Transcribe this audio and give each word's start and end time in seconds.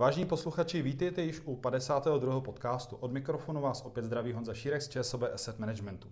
Vážení 0.00 0.26
posluchači, 0.26 0.82
vítejte 0.82 1.22
již 1.22 1.40
u 1.44 1.56
52. 1.56 2.40
podcastu. 2.40 2.96
Od 2.96 3.12
mikrofonu 3.12 3.60
vás 3.60 3.82
opět 3.82 4.04
zdraví 4.04 4.32
Honza 4.32 4.54
Šírek 4.54 4.82
z 4.82 4.88
ČSOB 4.88 5.22
Asset 5.22 5.58
Managementu. 5.58 6.08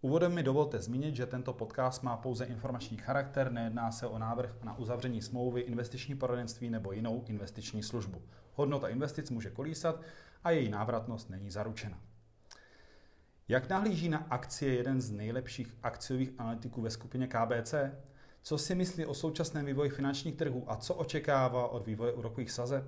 Úvodem 0.00 0.34
mi 0.34 0.42
dovolte 0.42 0.82
zmínit, 0.82 1.16
že 1.16 1.26
tento 1.26 1.52
podcast 1.52 2.02
má 2.02 2.16
pouze 2.16 2.44
informační 2.44 2.96
charakter, 2.96 3.52
nejedná 3.52 3.90
se 3.90 4.06
o 4.06 4.18
návrh 4.18 4.62
na 4.62 4.78
uzavření 4.78 5.22
smlouvy, 5.22 5.60
investiční 5.60 6.14
poradenství 6.14 6.70
nebo 6.70 6.92
jinou 6.92 7.24
investiční 7.26 7.82
službu. 7.82 8.22
Hodnota 8.54 8.88
investic 8.88 9.30
může 9.30 9.50
kolísat 9.50 10.00
a 10.44 10.50
její 10.50 10.68
návratnost 10.68 11.30
není 11.30 11.50
zaručena. 11.50 12.00
Jak 13.48 13.68
nahlíží 13.68 14.08
na 14.08 14.26
akcie 14.30 14.74
jeden 14.74 15.00
z 15.00 15.10
nejlepších 15.10 15.74
akciových 15.82 16.30
analytiků 16.38 16.82
ve 16.82 16.90
skupině 16.90 17.26
KBC? 17.26 17.74
Co 18.42 18.58
si 18.58 18.74
myslí 18.74 19.06
o 19.06 19.14
současném 19.14 19.66
vývoji 19.66 19.90
finančních 19.90 20.36
trhů 20.36 20.64
a 20.66 20.76
co 20.76 20.94
očekává 20.94 21.68
od 21.68 21.86
vývoje 21.86 22.12
úrokových 22.12 22.50
sazeb? 22.50 22.84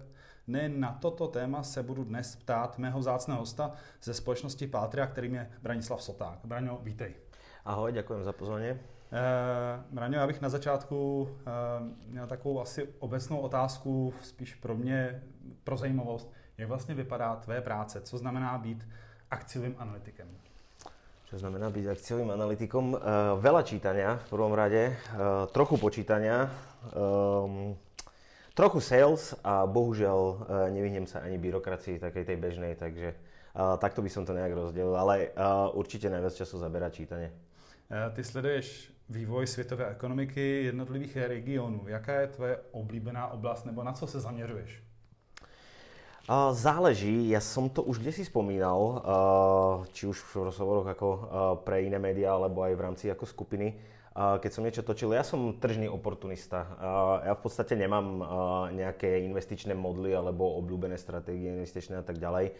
Nejen 0.47 0.81
na 0.81 0.99
toto 1.01 1.29
téma 1.29 1.63
se 1.63 1.83
budu 1.83 2.05
dnes 2.05 2.37
ptát 2.37 2.79
mého 2.79 3.03
zácného 3.03 3.41
hosta 3.41 3.73
ze 4.03 4.15
společnosti 4.15 4.67
Pátria, 4.67 5.07
kterým 5.07 5.35
je 5.35 5.51
Branislav 5.63 6.03
Soták. 6.03 6.39
Braňo, 6.45 6.81
vítej. 6.83 7.15
Ahoj, 7.65 7.93
děkuji 7.93 8.25
za 8.25 8.33
pozvání. 8.33 8.67
Eh, 8.67 8.79
Braňo, 9.91 10.19
já 10.19 10.27
bych 10.27 10.41
na 10.41 10.49
začátku 10.49 11.29
eh, 11.31 11.51
měl 12.07 12.27
takovou 12.27 12.61
asi 12.61 12.89
obecnou 12.99 13.39
otázku, 13.39 14.15
spíš 14.23 14.55
pro 14.55 14.75
mě, 14.77 15.23
pro 15.65 15.77
zajímavost. 15.77 16.33
Jak 16.59 16.69
vlastně 16.69 16.95
vypadá 16.95 17.37
tvé 17.37 17.61
práce? 17.61 18.01
Co 18.01 18.19
znamená 18.19 18.59
být 18.59 18.89
akciovým 19.31 19.75
analytikem? 19.79 20.29
Čo 21.25 21.43
znamená 21.43 21.67
byť 21.67 21.99
akciovým 21.99 22.31
analytikom? 22.31 22.95
Uh, 22.95 23.01
veľa 23.43 23.67
čítania 23.67 24.23
v 24.23 24.27
prvom 24.31 24.55
rade, 24.55 24.95
uh, 24.95 25.51
trochu 25.51 25.81
počítania, 25.83 26.47
um, 26.95 27.75
trochu 28.55 28.81
sales 28.81 29.35
a 29.43 29.67
bohužiaľ 29.67 30.21
uh, 30.23 30.39
nevyhnem 30.71 31.11
sa 31.11 31.27
ani 31.27 31.37
byrokracii 31.43 31.99
takej 31.99 32.25
tej 32.25 32.39
bežnej, 32.39 32.73
takže 32.79 33.13
uh, 33.13 33.77
takto 33.83 34.01
by 34.01 34.09
som 34.09 34.23
to 34.23 34.33
nejak 34.33 34.55
rozdelil, 34.55 34.95
ale 34.95 35.35
uh, 35.35 35.75
určite 35.75 36.07
najviac 36.07 36.39
času 36.39 36.63
zabera 36.63 36.89
čítanie. 36.89 37.35
Ty 37.85 38.25
sleduješ 38.25 38.91
vývoj 39.09 39.47
světové 39.47 39.91
ekonomiky 39.91 40.65
jednotlivých 40.65 41.17
regionů. 41.17 41.85
Jaká 41.87 42.21
je 42.21 42.27
tvoje 42.27 42.59
oblíbená 42.73 43.29
oblast 43.29 43.67
nebo 43.67 43.83
na 43.83 43.93
co 43.93 44.07
se 44.07 44.21
zaměřuješ? 44.21 44.83
Záleží, 46.53 47.29
ja 47.29 47.37
som 47.45 47.69
to 47.69 47.85
už 47.85 48.01
desi 48.01 48.25
spomínal, 48.25 49.05
či 49.93 50.09
už 50.09 50.17
v 50.17 50.49
rozhovoroch 50.49 50.89
ako 50.89 51.09
pre 51.69 51.85
iné 51.85 52.01
médiá, 52.01 52.33
alebo 52.33 52.65
aj 52.65 52.73
v 52.73 52.81
rámci 52.81 53.05
ako 53.13 53.29
skupiny, 53.29 53.77
keď 54.15 54.51
som 54.55 54.63
niečo 54.63 54.87
točil. 54.87 55.11
Ja 55.11 55.27
som 55.27 55.59
tržný 55.59 55.91
oportunista. 55.91 56.71
Ja 57.27 57.35
v 57.35 57.43
podstate 57.43 57.75
nemám 57.75 58.23
nejaké 58.71 59.27
investičné 59.27 59.75
modly 59.75 60.15
alebo 60.15 60.55
obľúbené 60.63 60.95
stratégie 60.95 61.51
investičné 61.51 61.99
a 61.99 62.07
tak 62.07 62.23
ďalej. 62.23 62.55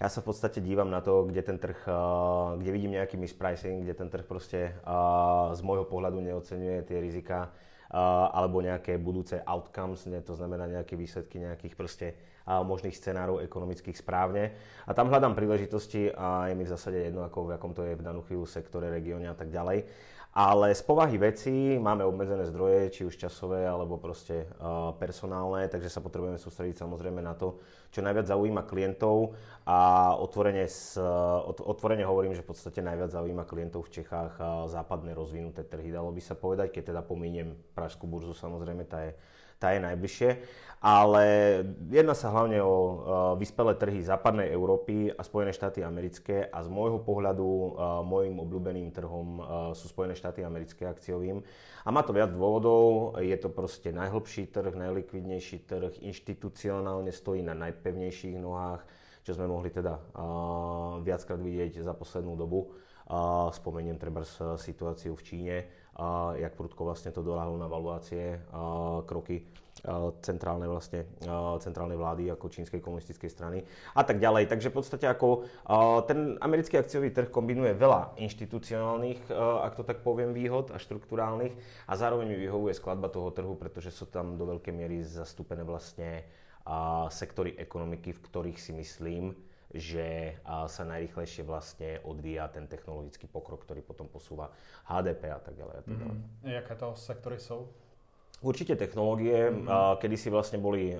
Ja 0.00 0.08
sa 0.08 0.24
v 0.24 0.32
podstate 0.32 0.64
dívam 0.64 0.88
na 0.88 1.04
to, 1.04 1.28
kde 1.28 1.42
ten 1.44 1.58
trh, 1.60 1.76
kde 2.56 2.70
vidím 2.72 2.96
nejaký 2.96 3.20
mispricing, 3.20 3.84
kde 3.84 3.92
ten 3.98 4.08
trh 4.08 4.24
proste 4.24 4.72
z 5.52 5.60
môjho 5.60 5.84
pohľadu 5.84 6.22
neocenuje 6.24 6.88
tie 6.88 7.02
rizika 7.02 7.52
alebo 8.30 8.62
nejaké 8.62 8.94
budúce 9.02 9.42
outcomes, 9.42 10.06
to 10.06 10.34
znamená 10.38 10.70
nejaké 10.70 10.94
výsledky 10.94 11.42
nejakých 11.42 11.74
proste 11.74 12.06
možných 12.46 12.94
scenárov 12.94 13.42
ekonomických 13.42 13.98
správne. 13.98 14.54
A 14.86 14.94
tam 14.94 15.10
hľadám 15.10 15.34
príležitosti 15.34 16.06
a 16.14 16.46
je 16.46 16.54
mi 16.54 16.62
v 16.64 16.72
zásade 16.72 17.10
jedno, 17.10 17.26
ako 17.26 17.50
v 17.50 17.58
akom 17.58 17.74
to 17.74 17.82
je 17.82 17.98
v 17.98 18.02
danú 18.06 18.22
chvíľu 18.24 18.46
sektore, 18.46 18.94
regióne 18.94 19.26
a 19.26 19.34
tak 19.34 19.50
ďalej. 19.50 19.84
Ale 20.30 20.70
z 20.70 20.82
povahy 20.86 21.18
veci 21.18 21.74
máme 21.74 22.06
obmedzené 22.06 22.46
zdroje, 22.46 22.94
či 22.94 23.02
už 23.02 23.18
časové 23.18 23.66
alebo 23.66 23.98
proste 23.98 24.46
uh, 24.46 24.94
personálne, 24.94 25.66
takže 25.66 25.90
sa 25.90 25.98
potrebujeme 25.98 26.38
sústrediť 26.38 26.86
samozrejme 26.86 27.18
na 27.18 27.34
to, 27.34 27.58
čo 27.90 27.98
najviac 27.98 28.30
zaujíma 28.30 28.62
klientov. 28.62 29.34
A 29.66 30.14
otvorene, 30.14 30.70
s, 30.70 30.94
otvorene 31.50 32.06
hovorím, 32.06 32.38
že 32.38 32.46
v 32.46 32.50
podstate 32.54 32.78
najviac 32.78 33.10
zaujíma 33.10 33.42
klientov 33.42 33.90
v 33.90 34.02
Čechách 34.02 34.38
uh, 34.38 34.70
západné 34.70 35.18
rozvinuté 35.18 35.66
trhy, 35.66 35.90
dalo 35.90 36.14
by 36.14 36.22
sa 36.22 36.38
povedať, 36.38 36.78
keď 36.78 36.94
teda 36.94 37.02
pominiem 37.02 37.58
Pražskú 37.74 38.06
burzu, 38.06 38.30
samozrejme 38.30 38.86
tá 38.86 39.10
je 39.10 39.18
tá 39.60 39.76
je 39.76 39.84
najbližšie. 39.84 40.30
Ale 40.80 41.24
jedná 41.92 42.16
sa 42.16 42.32
hlavne 42.32 42.64
o 42.64 43.04
vyspelé 43.36 43.76
trhy 43.76 44.00
západnej 44.00 44.48
Európy 44.48 45.12
a 45.12 45.20
Spojené 45.20 45.52
štáty 45.52 45.84
americké 45.84 46.48
a 46.48 46.64
z 46.64 46.72
môjho 46.72 47.04
pohľadu 47.04 47.44
uh, 47.44 47.68
môjim 48.00 48.40
obľúbeným 48.40 48.88
trhom 48.88 49.28
uh, 49.36 49.44
sú 49.76 49.92
Spojené 49.92 50.16
štáty 50.16 50.40
americké 50.40 50.88
akciovým. 50.88 51.44
A 51.84 51.88
má 51.92 52.00
to 52.00 52.16
viac 52.16 52.32
dôvodov, 52.32 53.12
je 53.20 53.36
to 53.36 53.52
proste 53.52 53.92
najhlbší 53.92 54.48
trh, 54.48 54.72
najlikvidnejší 54.72 55.68
trh, 55.68 56.00
inštitucionálne 56.00 57.12
stojí 57.12 57.44
na 57.44 57.52
najpevnejších 57.60 58.40
nohách, 58.40 58.80
čo 59.20 59.36
sme 59.36 59.52
mohli 59.52 59.68
teda 59.68 60.00
uh, 60.00 60.96
viackrát 61.04 61.36
vidieť 61.36 61.84
za 61.84 61.92
poslednú 61.92 62.40
dobu. 62.40 62.72
Spomeniem 63.52 63.98
treba 63.98 64.22
situáciu 64.54 65.18
v 65.18 65.26
Číne, 65.26 65.56
jak 66.38 66.52
prudko 66.54 66.86
vlastne 66.86 67.10
to 67.10 67.24
doľahlo 67.24 67.56
na 67.58 67.66
valuácie, 67.66 68.38
kroky 69.08 69.46
centrálnej, 70.20 70.68
vlastne, 70.68 71.08
centrálnej 71.64 71.96
vlády 71.96 72.28
ako 72.28 72.52
čínskej 72.52 72.84
komunistickej 72.84 73.30
strany 73.32 73.64
a 73.96 74.04
tak 74.04 74.20
ďalej. 74.20 74.52
Takže 74.52 74.68
v 74.68 74.76
podstate 74.76 75.08
ako 75.08 75.48
ten 76.04 76.36
americký 76.44 76.76
akciový 76.76 77.08
trh 77.08 77.32
kombinuje 77.32 77.72
veľa 77.72 78.20
inštitucionálnych, 78.20 79.32
ak 79.64 79.80
to 79.80 79.84
tak 79.88 80.04
poviem, 80.04 80.36
výhod 80.36 80.68
a 80.68 80.76
štruktúrálnych 80.76 81.56
a 81.88 81.92
zároveň 81.96 82.28
mi 82.28 82.36
vyhovuje 82.36 82.76
skladba 82.76 83.08
toho 83.08 83.32
trhu, 83.32 83.56
pretože 83.56 83.88
sú 83.88 84.04
tam 84.04 84.36
do 84.36 84.44
veľkej 84.52 84.74
miery 84.76 85.00
zastúpené 85.00 85.64
vlastne 85.64 86.28
sektory 87.08 87.56
ekonomiky, 87.56 88.12
v 88.12 88.20
ktorých 88.20 88.60
si 88.60 88.76
myslím, 88.76 89.32
že 89.70 90.34
sa 90.44 90.82
najrychlejšie 90.82 91.46
vlastne 91.46 92.02
odvíja 92.02 92.50
ten 92.50 92.66
technologický 92.66 93.30
pokrok, 93.30 93.62
ktorý 93.62 93.86
potom 93.86 94.10
posúva 94.10 94.50
HDP 94.90 95.30
a 95.30 95.38
tak 95.38 95.54
ďalej. 95.54 95.74
A 95.78 95.82
tak 95.86 95.94
ďalej. 95.94 96.16
Mm. 96.18 96.50
Jaké 96.58 96.74
to 96.74 96.88
sektory 96.98 97.38
sú? 97.38 97.70
Určite 98.40 98.72
technológie, 98.74 99.52
mm-hmm. 99.52 100.00
kedy 100.00 100.16
si 100.16 100.32
vlastne 100.32 100.58
boli 100.58 100.96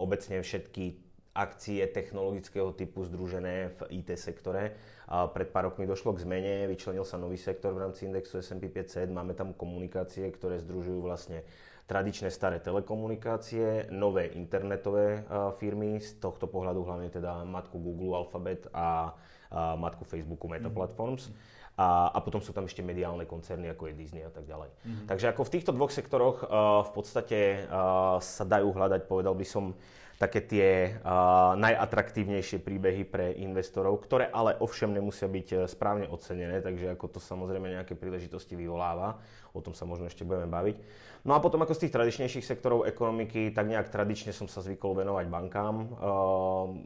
obecne 0.00 0.40
všetky 0.40 1.10
akcie 1.30 1.86
technologického 1.86 2.74
typu 2.74 3.06
združené 3.06 3.70
v 3.78 4.02
IT 4.02 4.18
sektore. 4.18 4.74
A 5.06 5.30
pred 5.30 5.50
pár 5.50 5.70
rokmi 5.70 5.86
došlo 5.86 6.14
k 6.14 6.22
zmene, 6.26 6.66
vyčlenil 6.66 7.06
sa 7.06 7.18
nový 7.18 7.38
sektor 7.38 7.74
v 7.74 7.86
rámci 7.86 8.06
indexu 8.06 8.38
S&P 8.42 8.66
500, 8.66 9.10
máme 9.10 9.34
tam 9.34 9.54
komunikácie, 9.54 10.26
ktoré 10.30 10.58
združujú 10.58 11.02
vlastne 11.02 11.46
tradičné 11.90 12.30
staré 12.30 12.62
telekomunikácie, 12.62 13.90
nové 13.90 14.30
internetové 14.38 15.26
firmy, 15.58 15.98
z 15.98 16.22
tohto 16.22 16.46
pohľadu 16.46 16.86
hlavne 16.86 17.10
teda 17.10 17.42
matku 17.42 17.82
Google, 17.82 18.14
Alphabet 18.14 18.70
a, 18.70 19.10
a 19.50 19.74
matku 19.74 20.06
Facebooku 20.06 20.46
Meta 20.46 20.70
mhm. 20.70 20.76
Platforms. 20.78 21.34
Mm. 21.34 21.58
A, 21.80 22.12
a 22.12 22.18
potom 22.20 22.44
sú 22.44 22.52
tam 22.52 22.68
ešte 22.68 22.84
mediálne 22.84 23.24
koncerny, 23.24 23.72
ako 23.72 23.88
je 23.88 23.94
Disney 23.96 24.20
a 24.20 24.28
tak 24.28 24.44
ďalej. 24.44 24.68
Mm-hmm. 24.68 25.06
Takže 25.08 25.26
ako 25.32 25.42
v 25.48 25.52
týchto 25.56 25.72
dvoch 25.72 25.88
sektoroch 25.88 26.44
uh, 26.44 26.84
v 26.84 26.90
podstate 26.92 27.38
uh, 27.64 28.20
sa 28.20 28.44
dajú 28.44 28.68
hľadať, 28.76 29.08
povedal 29.08 29.32
by 29.32 29.46
som, 29.48 29.72
také 30.20 30.44
tie 30.44 30.68
uh, 31.00 31.56
najatraktívnejšie 31.56 32.60
príbehy 32.60 33.08
pre 33.08 33.32
investorov, 33.40 34.04
ktoré 34.04 34.28
ale 34.28 34.52
ovšem 34.60 34.92
nemusia 34.92 35.24
byť 35.24 35.48
uh, 35.56 35.58
správne 35.64 36.12
ocenené, 36.12 36.60
takže 36.60 36.92
ako 36.92 37.16
to 37.16 37.20
samozrejme 37.24 37.72
nejaké 37.72 37.96
príležitosti 37.96 38.52
vyvoláva, 38.52 39.16
o 39.56 39.64
tom 39.64 39.72
sa 39.72 39.88
možno 39.88 40.12
ešte 40.12 40.28
budeme 40.28 40.44
baviť. 40.44 40.76
No 41.24 41.32
a 41.32 41.40
potom 41.40 41.64
ako 41.64 41.72
z 41.72 41.88
tých 41.88 41.96
tradičnejších 41.96 42.44
sektorov 42.44 42.84
ekonomiky, 42.84 43.48
tak 43.56 43.72
nejak 43.72 43.88
tradične 43.88 44.36
som 44.36 44.44
sa 44.44 44.60
zvykol 44.60 45.00
venovať 45.00 45.24
bankám. 45.32 45.88
Uh, 45.88 46.76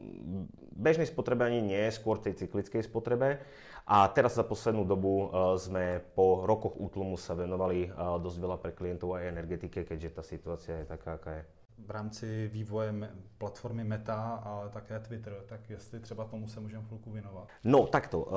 bežnej 0.79 1.11
spotrebe 1.11 1.43
ani 1.43 1.59
nie, 1.59 1.91
skôr 1.91 2.23
tej 2.23 2.39
cyklickej 2.39 2.87
spotrebe. 2.87 3.43
A 3.85 4.09
teraz 4.15 4.39
za 4.39 4.47
poslednú 4.47 4.87
dobu 4.87 5.27
uh, 5.27 5.59
sme 5.59 5.99
po 6.15 6.47
rokoch 6.47 6.79
útlumu 6.79 7.19
sa 7.19 7.35
venovali 7.35 7.91
dosť 7.99 8.39
veľa 8.39 8.57
pre 8.63 8.71
klientov 8.71 9.19
aj 9.19 9.27
energetike, 9.27 9.83
keďže 9.83 10.15
tá 10.15 10.23
situácia 10.23 10.75
je 10.83 10.87
taká, 10.87 11.19
aká 11.19 11.43
je 11.43 11.64
v 11.79 11.91
rámci 11.91 12.49
vývoje 12.53 12.95
platformy 13.39 13.85
Meta, 13.85 14.41
ale 14.45 14.69
také 14.71 15.01
Twitter, 15.01 15.37
tak 15.47 15.61
jestli 15.71 16.01
třeba 16.01 16.25
tomu 16.25 16.49
se 16.49 16.61
můžeme 16.61 16.85
chvíľku 16.89 17.11
věnovat. 17.11 17.49
No 17.65 17.87
takto, 17.87 18.19
uh, 18.21 18.33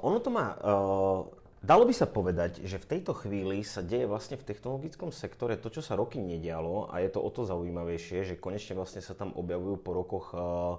ono 0.00 0.20
to 0.20 0.30
má, 0.30 0.56
uh, 0.56 1.26
dalo 1.62 1.84
by 1.84 1.94
sa 1.94 2.06
povedať, 2.06 2.62
že 2.64 2.78
v 2.78 2.86
tejto 2.86 3.12
chvíli 3.12 3.66
sa 3.66 3.82
deje 3.82 4.06
vlastne 4.06 4.38
v 4.38 4.46
technologickom 4.46 5.12
sektore 5.12 5.58
to, 5.58 5.68
čo 5.68 5.82
sa 5.82 5.98
roky 5.98 6.22
nedialo 6.22 6.88
a 6.94 7.02
je 7.02 7.10
to 7.10 7.20
o 7.20 7.30
to 7.30 7.44
zaujímavejšie, 7.44 8.24
že 8.24 8.40
konečne 8.40 8.78
vlastne 8.78 9.02
sa 9.02 9.12
tam 9.12 9.34
objavujú 9.34 9.76
po 9.82 9.90
rokoch 9.92 10.26
uh, 10.32 10.78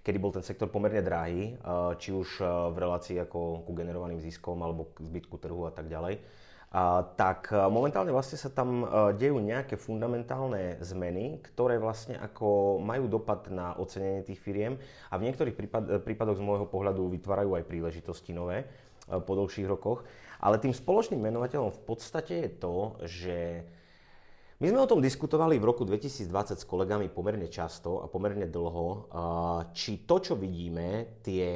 kedy 0.00 0.16
bol 0.16 0.32
ten 0.32 0.40
sektor 0.40 0.64
pomerne 0.72 1.04
drahý, 1.04 1.60
či 2.00 2.08
už 2.08 2.40
v 2.72 2.76
relácii 2.80 3.20
ako 3.20 3.68
ku 3.68 3.72
generovaným 3.76 4.16
ziskom 4.16 4.56
alebo 4.64 4.88
k 4.96 5.04
zbytku 5.04 5.36
trhu 5.36 5.68
a 5.68 5.72
tak 5.76 5.92
ďalej 5.92 6.16
a, 6.16 6.24
tak 7.18 7.50
e, 7.50 7.58
momentálne 7.66 8.14
vlastne 8.14 8.38
sa 8.38 8.46
tam 8.46 8.86
e, 8.86 9.18
dejú 9.18 9.42
nejaké 9.42 9.74
fundamentálne 9.74 10.78
zmeny, 10.78 11.42
ktoré 11.42 11.82
vlastne 11.82 12.14
ako 12.14 12.78
majú 12.78 13.10
dopad 13.10 13.50
na 13.50 13.74
ocenenie 13.74 14.22
tých 14.22 14.38
firiem 14.38 14.78
a 15.10 15.18
v 15.18 15.26
niektorých 15.26 15.58
prípad, 15.58 15.82
e, 15.90 15.98
prípadoch 15.98 16.38
z 16.38 16.46
môjho 16.46 16.70
pohľadu 16.70 17.10
vytvárajú 17.10 17.58
aj 17.58 17.66
príležitosti 17.66 18.30
nové 18.30 18.70
po 19.10 19.34
dlhších 19.34 19.66
rokoch. 19.66 20.06
Ale 20.38 20.62
tým 20.62 20.70
spoločným 20.70 21.18
menovateľom 21.18 21.74
v 21.74 21.82
podstate 21.82 22.46
je 22.46 22.50
to, 22.62 22.76
že 23.02 23.38
My 24.60 24.68
sme 24.68 24.84
o 24.84 24.90
tom 24.92 25.00
diskutovali 25.00 25.56
v 25.56 25.72
roku 25.72 25.88
2020 25.88 26.28
s 26.60 26.68
kolegami 26.68 27.08
pomerne 27.08 27.48
často 27.48 28.04
a 28.04 28.12
pomerne 28.12 28.44
dlho, 28.44 29.08
či 29.72 30.04
to, 30.04 30.20
čo 30.20 30.36
vidíme, 30.36 31.16
tie 31.24 31.48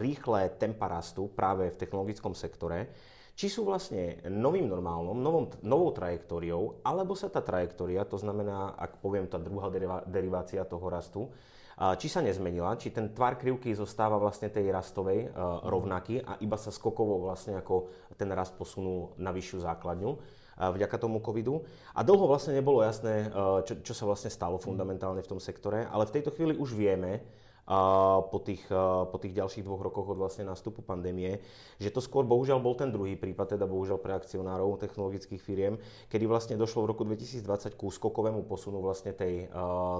rýchle 0.00 0.56
tempa 0.56 0.88
rastu 0.88 1.28
práve 1.28 1.68
v 1.68 1.76
technologickom 1.76 2.32
sektore, 2.32 2.88
či 3.36 3.52
sú 3.52 3.68
vlastne 3.68 4.16
novým 4.32 4.64
normálnom, 4.64 5.12
novom, 5.12 5.52
novou 5.60 5.92
trajektóriou, 5.92 6.80
alebo 6.80 7.12
sa 7.12 7.28
tá 7.28 7.44
trajektória, 7.44 8.08
to 8.08 8.16
znamená, 8.16 8.72
ak 8.80 8.96
poviem 9.04 9.28
tá 9.28 9.36
druhá 9.36 9.68
derivácia 10.08 10.64
toho 10.64 10.88
rastu, 10.88 11.28
či 11.76 12.08
sa 12.08 12.24
nezmenila, 12.24 12.80
či 12.80 12.88
ten 12.88 13.12
tvar 13.12 13.36
krivky 13.36 13.76
zostáva 13.76 14.16
vlastne 14.16 14.48
tej 14.48 14.72
rastovej 14.72 15.28
rovnaký 15.68 16.24
a 16.24 16.40
iba 16.40 16.56
sa 16.56 16.72
skokovo 16.72 17.20
vlastne 17.28 17.60
ako 17.60 17.92
ten 18.16 18.32
rast 18.32 18.56
posunul 18.56 19.12
na 19.20 19.28
vyššiu 19.28 19.60
základňu 19.60 20.10
vďaka 20.56 20.96
tomu 20.96 21.20
covidu. 21.20 21.60
A 21.92 22.00
dlho 22.00 22.24
vlastne 22.24 22.56
nebolo 22.56 22.80
jasné, 22.80 23.28
čo, 23.68 23.84
čo 23.84 23.92
sa 23.92 24.08
vlastne 24.08 24.32
stalo 24.32 24.56
fundamentálne 24.56 25.20
v 25.20 25.36
tom 25.36 25.36
sektore, 25.36 25.84
ale 25.84 26.08
v 26.08 26.14
tejto 26.16 26.32
chvíli 26.32 26.56
už 26.56 26.72
vieme, 26.72 27.20
po 27.66 28.38
tých, 28.46 28.62
po 29.10 29.16
tých 29.18 29.34
ďalších 29.34 29.66
dvoch 29.66 29.82
rokoch 29.82 30.06
od 30.14 30.22
vlastne 30.22 30.46
nástupu 30.46 30.86
pandémie, 30.86 31.42
že 31.82 31.90
to 31.90 31.98
skôr 31.98 32.22
bohužiaľ 32.22 32.62
bol 32.62 32.78
ten 32.78 32.94
druhý 32.94 33.18
prípad, 33.18 33.58
teda 33.58 33.66
bohužiaľ 33.66 33.98
pre 33.98 34.14
akcionárov 34.14 34.78
technologických 34.78 35.42
firiem, 35.42 35.74
kedy 36.06 36.30
vlastne 36.30 36.54
došlo 36.54 36.86
v 36.86 36.90
roku 36.94 37.02
2020 37.02 37.74
ku 37.74 37.90
skokovému 37.90 38.46
posunu 38.46 38.78
vlastne 38.78 39.10
tej, 39.10 39.50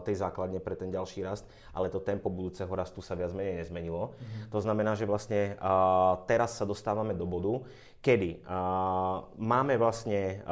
tej 0.06 0.14
základne 0.14 0.62
pre 0.62 0.78
ten 0.78 0.94
ďalší 0.94 1.26
rast, 1.26 1.42
ale 1.74 1.90
to 1.90 1.98
tempo 1.98 2.30
budúceho 2.30 2.70
rastu 2.70 3.02
sa 3.02 3.18
viac 3.18 3.34
menej 3.34 3.66
nezmenilo. 3.66 4.14
Mm-hmm. 4.14 4.54
To 4.54 4.58
znamená, 4.62 4.94
že 4.94 5.10
vlastne 5.10 5.58
teraz 6.30 6.54
sa 6.54 6.62
dostávame 6.62 7.18
do 7.18 7.26
bodu, 7.26 7.66
kedy 7.98 8.46
máme 9.42 9.74
vlastne 9.74 10.46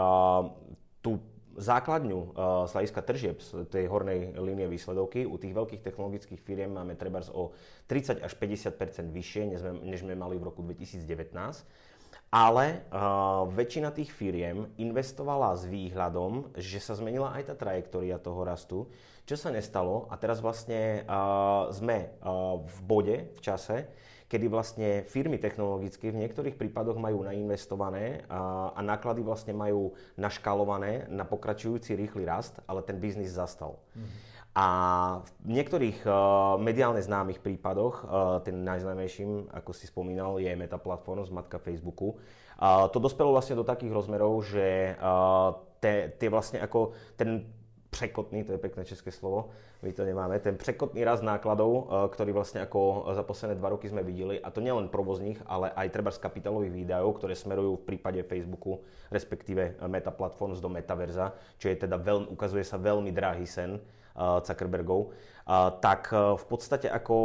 tú 0.99 1.23
základňu 1.57 2.19
uh, 2.19 2.29
z 2.67 2.71
hľadiska 2.75 3.01
tržieb 3.03 3.37
z 3.39 3.67
tej 3.71 3.85
hornej 3.87 4.35
línie 4.39 4.67
výsledovky 4.67 5.27
u 5.27 5.37
tých 5.39 5.55
veľkých 5.55 5.85
technologických 5.85 6.41
firiem 6.43 6.75
máme 6.75 6.99
treba 6.99 7.23
o 7.31 7.55
30 7.87 8.23
až 8.23 8.33
50% 8.37 9.11
vyššie, 9.11 9.43
než 9.51 9.59
sme, 9.63 9.73
než 9.83 10.01
sme 10.03 10.15
mali 10.19 10.39
v 10.39 10.47
roku 10.51 10.61
2019. 10.67 11.07
Ale 12.35 12.83
uh, 12.91 13.47
väčšina 13.47 13.95
tých 13.95 14.11
firiem 14.11 14.67
investovala 14.75 15.55
s 15.55 15.71
výhľadom, 15.71 16.51
že 16.59 16.83
sa 16.83 16.99
zmenila 16.99 17.31
aj 17.31 17.51
tá 17.51 17.55
trajektória 17.55 18.19
toho 18.19 18.43
rastu, 18.43 18.79
čo 19.23 19.39
sa 19.39 19.55
nestalo 19.55 20.11
a 20.11 20.19
teraz 20.19 20.43
vlastne 20.43 21.07
uh, 21.07 21.71
sme 21.71 22.11
uh, 22.21 22.59
v 22.59 22.79
bode, 22.83 23.17
v 23.35 23.41
čase, 23.41 23.87
kedy 24.29 24.47
vlastne 24.49 24.89
firmy 25.05 25.37
technologické 25.37 26.09
v 26.11 26.25
niektorých 26.25 26.57
prípadoch 26.57 26.97
majú 26.97 27.23
nainvestované 27.25 28.25
a, 28.27 28.73
a 28.73 28.81
náklady 28.81 29.21
vlastne 29.21 29.53
majú 29.53 29.93
naškalované 30.17 31.07
na 31.13 31.29
pokračujúci 31.29 31.95
rýchly 31.95 32.25
rast, 32.25 32.59
ale 32.65 32.81
ten 32.83 32.97
biznis 32.99 33.37
zastal. 33.37 33.79
Mm-hmm. 33.95 34.33
A 34.55 34.67
v 35.43 35.51
niektorých 35.51 36.07
uh, 36.07 36.15
mediálne 36.63 37.03
známych 37.03 37.43
prípadoch, 37.43 38.07
uh, 38.07 38.39
ten 38.39 38.63
najznámejším, 38.63 39.51
ako 39.51 39.71
si 39.75 39.91
spomínal, 39.91 40.39
je 40.39 40.55
Meta 40.55 40.79
Platforms, 40.79 41.35
matka 41.35 41.59
Facebooku. 41.59 42.15
Uh, 42.55 42.87
to 42.95 43.03
dospelo 43.03 43.35
vlastne 43.35 43.59
do 43.59 43.67
takých 43.67 43.91
rozmerov, 43.91 44.47
že 44.47 44.95
uh, 44.95 45.59
tie 45.83 46.29
vlastne 46.31 46.63
ako 46.63 46.95
ten 47.19 47.51
překotný, 47.95 48.43
to 48.43 48.53
je 48.53 48.59
pekné 48.59 48.83
české 48.83 49.15
slovo, 49.15 49.55
my 49.87 49.95
to 49.95 50.03
nemáme, 50.03 50.35
ten 50.43 50.59
překotný 50.59 51.07
rast 51.07 51.23
nákladov, 51.23 51.71
eh, 51.71 52.09
ktorý 52.11 52.35
vlastne 52.35 52.67
ako 52.67 53.15
za 53.15 53.23
posledné 53.23 53.55
dva 53.55 53.71
roky 53.71 53.87
sme 53.87 54.03
videli, 54.03 54.43
a 54.43 54.51
to 54.51 54.59
nielen 54.59 54.91
provozných, 54.91 55.39
ale 55.47 55.71
aj 55.71 55.95
treba 55.95 56.11
z 56.11 56.19
kapitálových 56.19 56.75
výdajov, 56.75 57.23
ktoré 57.23 57.39
smerujú 57.39 57.79
v 57.79 57.87
prípade 57.95 58.19
Facebooku, 58.27 58.83
respektíve 59.15 59.79
Meta 59.87 60.11
Platforms 60.11 60.59
do 60.59 60.67
Metaverza, 60.67 61.31
čo 61.63 61.71
je 61.71 61.79
teda 61.79 61.95
veľmi, 62.03 62.35
ukazuje 62.35 62.67
sa 62.67 62.83
veľmi 62.83 63.15
drahý 63.15 63.47
sen 63.47 63.79
Zuckerbergov 64.19 65.11
tak 65.81 66.09
e, 66.09 66.41
v 66.41 66.45
podstate 66.49 66.89
ako 66.89 67.17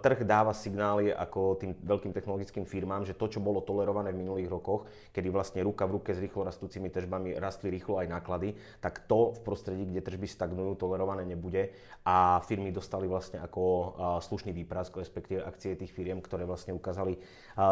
trh 0.00 0.24
dáva 0.24 0.56
signály 0.56 1.12
ako 1.12 1.60
tým 1.60 1.76
veľkým 1.76 2.16
technologickým 2.16 2.64
firmám, 2.64 3.04
že 3.04 3.12
to, 3.12 3.28
čo 3.28 3.44
bolo 3.44 3.60
tolerované 3.60 4.10
v 4.12 4.24
minulých 4.24 4.48
rokoch, 4.48 4.88
kedy 5.12 5.28
vlastne 5.28 5.60
ruka 5.60 5.84
v 5.84 6.00
ruke 6.00 6.10
s 6.16 6.20
rýchlo 6.20 6.48
rastúcimi 6.48 6.88
tržbami 6.88 7.36
rastli 7.36 7.68
rýchlo 7.68 8.00
aj 8.00 8.08
náklady, 8.08 8.56
tak 8.80 9.04
to 9.04 9.36
v 9.36 9.40
prostredí, 9.44 9.84
kde 9.84 10.00
tržby 10.00 10.24
stagnujú, 10.24 10.80
tolerované 10.80 11.28
nebude 11.28 11.68
a 12.08 12.40
firmy 12.40 12.72
dostali 12.72 13.04
vlastne 13.04 13.44
ako 13.44 13.62
slušný 14.24 14.56
výprask, 14.56 14.96
respektíve 14.96 15.44
akcie 15.44 15.76
tých 15.76 15.92
firiem, 15.92 16.24
ktoré 16.24 16.48
vlastne 16.48 16.72
ukázali. 16.72 17.20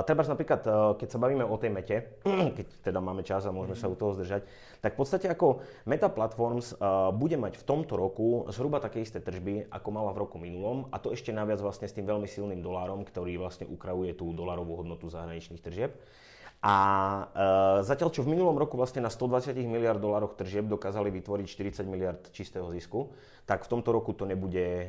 Treba 0.04 0.28
napríklad, 0.28 0.60
keď 1.00 1.08
sa 1.08 1.16
bavíme 1.16 1.46
o 1.46 1.56
tej 1.56 1.72
mete, 1.72 1.96
keď 2.56 2.66
teda 2.84 3.00
máme 3.00 3.24
čas 3.24 3.48
a 3.48 3.54
môžeme 3.54 3.78
sa 3.80 3.88
u 3.88 3.96
toho 3.96 4.12
zdržať, 4.12 4.44
tak 4.84 4.92
v 4.92 4.98
podstate 5.00 5.26
ako 5.32 5.64
Meta 5.88 6.12
Platforms 6.12 6.76
bude 7.16 7.40
mať 7.40 7.56
v 7.56 7.64
tomto 7.64 7.96
roku 7.96 8.44
zhruba 8.56 8.80
také 8.80 9.04
isté 9.04 9.20
tržby, 9.20 9.68
ako 9.68 9.88
mala 9.92 10.16
v 10.16 10.24
roku 10.24 10.40
minulom 10.40 10.88
a 10.88 10.96
to 10.96 11.12
ešte 11.12 11.28
naviac 11.30 11.60
vlastne 11.60 11.84
s 11.84 11.92
tým 11.92 12.08
veľmi 12.08 12.24
silným 12.24 12.64
dolárom, 12.64 13.04
ktorý 13.04 13.36
vlastne 13.36 13.68
ukravuje 13.68 14.16
tú 14.16 14.32
dolarovú 14.32 14.80
hodnotu 14.80 15.12
zahraničných 15.12 15.60
tržieb. 15.60 15.92
A 16.64 16.76
e, 16.80 17.24
zatiaľ, 17.84 18.08
čo 18.10 18.24
v 18.24 18.32
minulom 18.32 18.56
roku 18.56 18.80
vlastne 18.80 19.04
na 19.04 19.12
120 19.12 19.52
miliard 19.68 20.00
dolároch 20.00 20.34
tržieb 20.40 20.64
dokázali 20.64 21.12
vytvoriť 21.12 21.46
40 21.46 21.84
miliard 21.84 22.22
čistého 22.32 22.64
zisku, 22.72 23.12
tak 23.44 23.68
v 23.68 23.70
tomto 23.76 23.92
roku 23.92 24.16
to 24.16 24.24
nebude 24.24 24.64
e, 24.64 24.88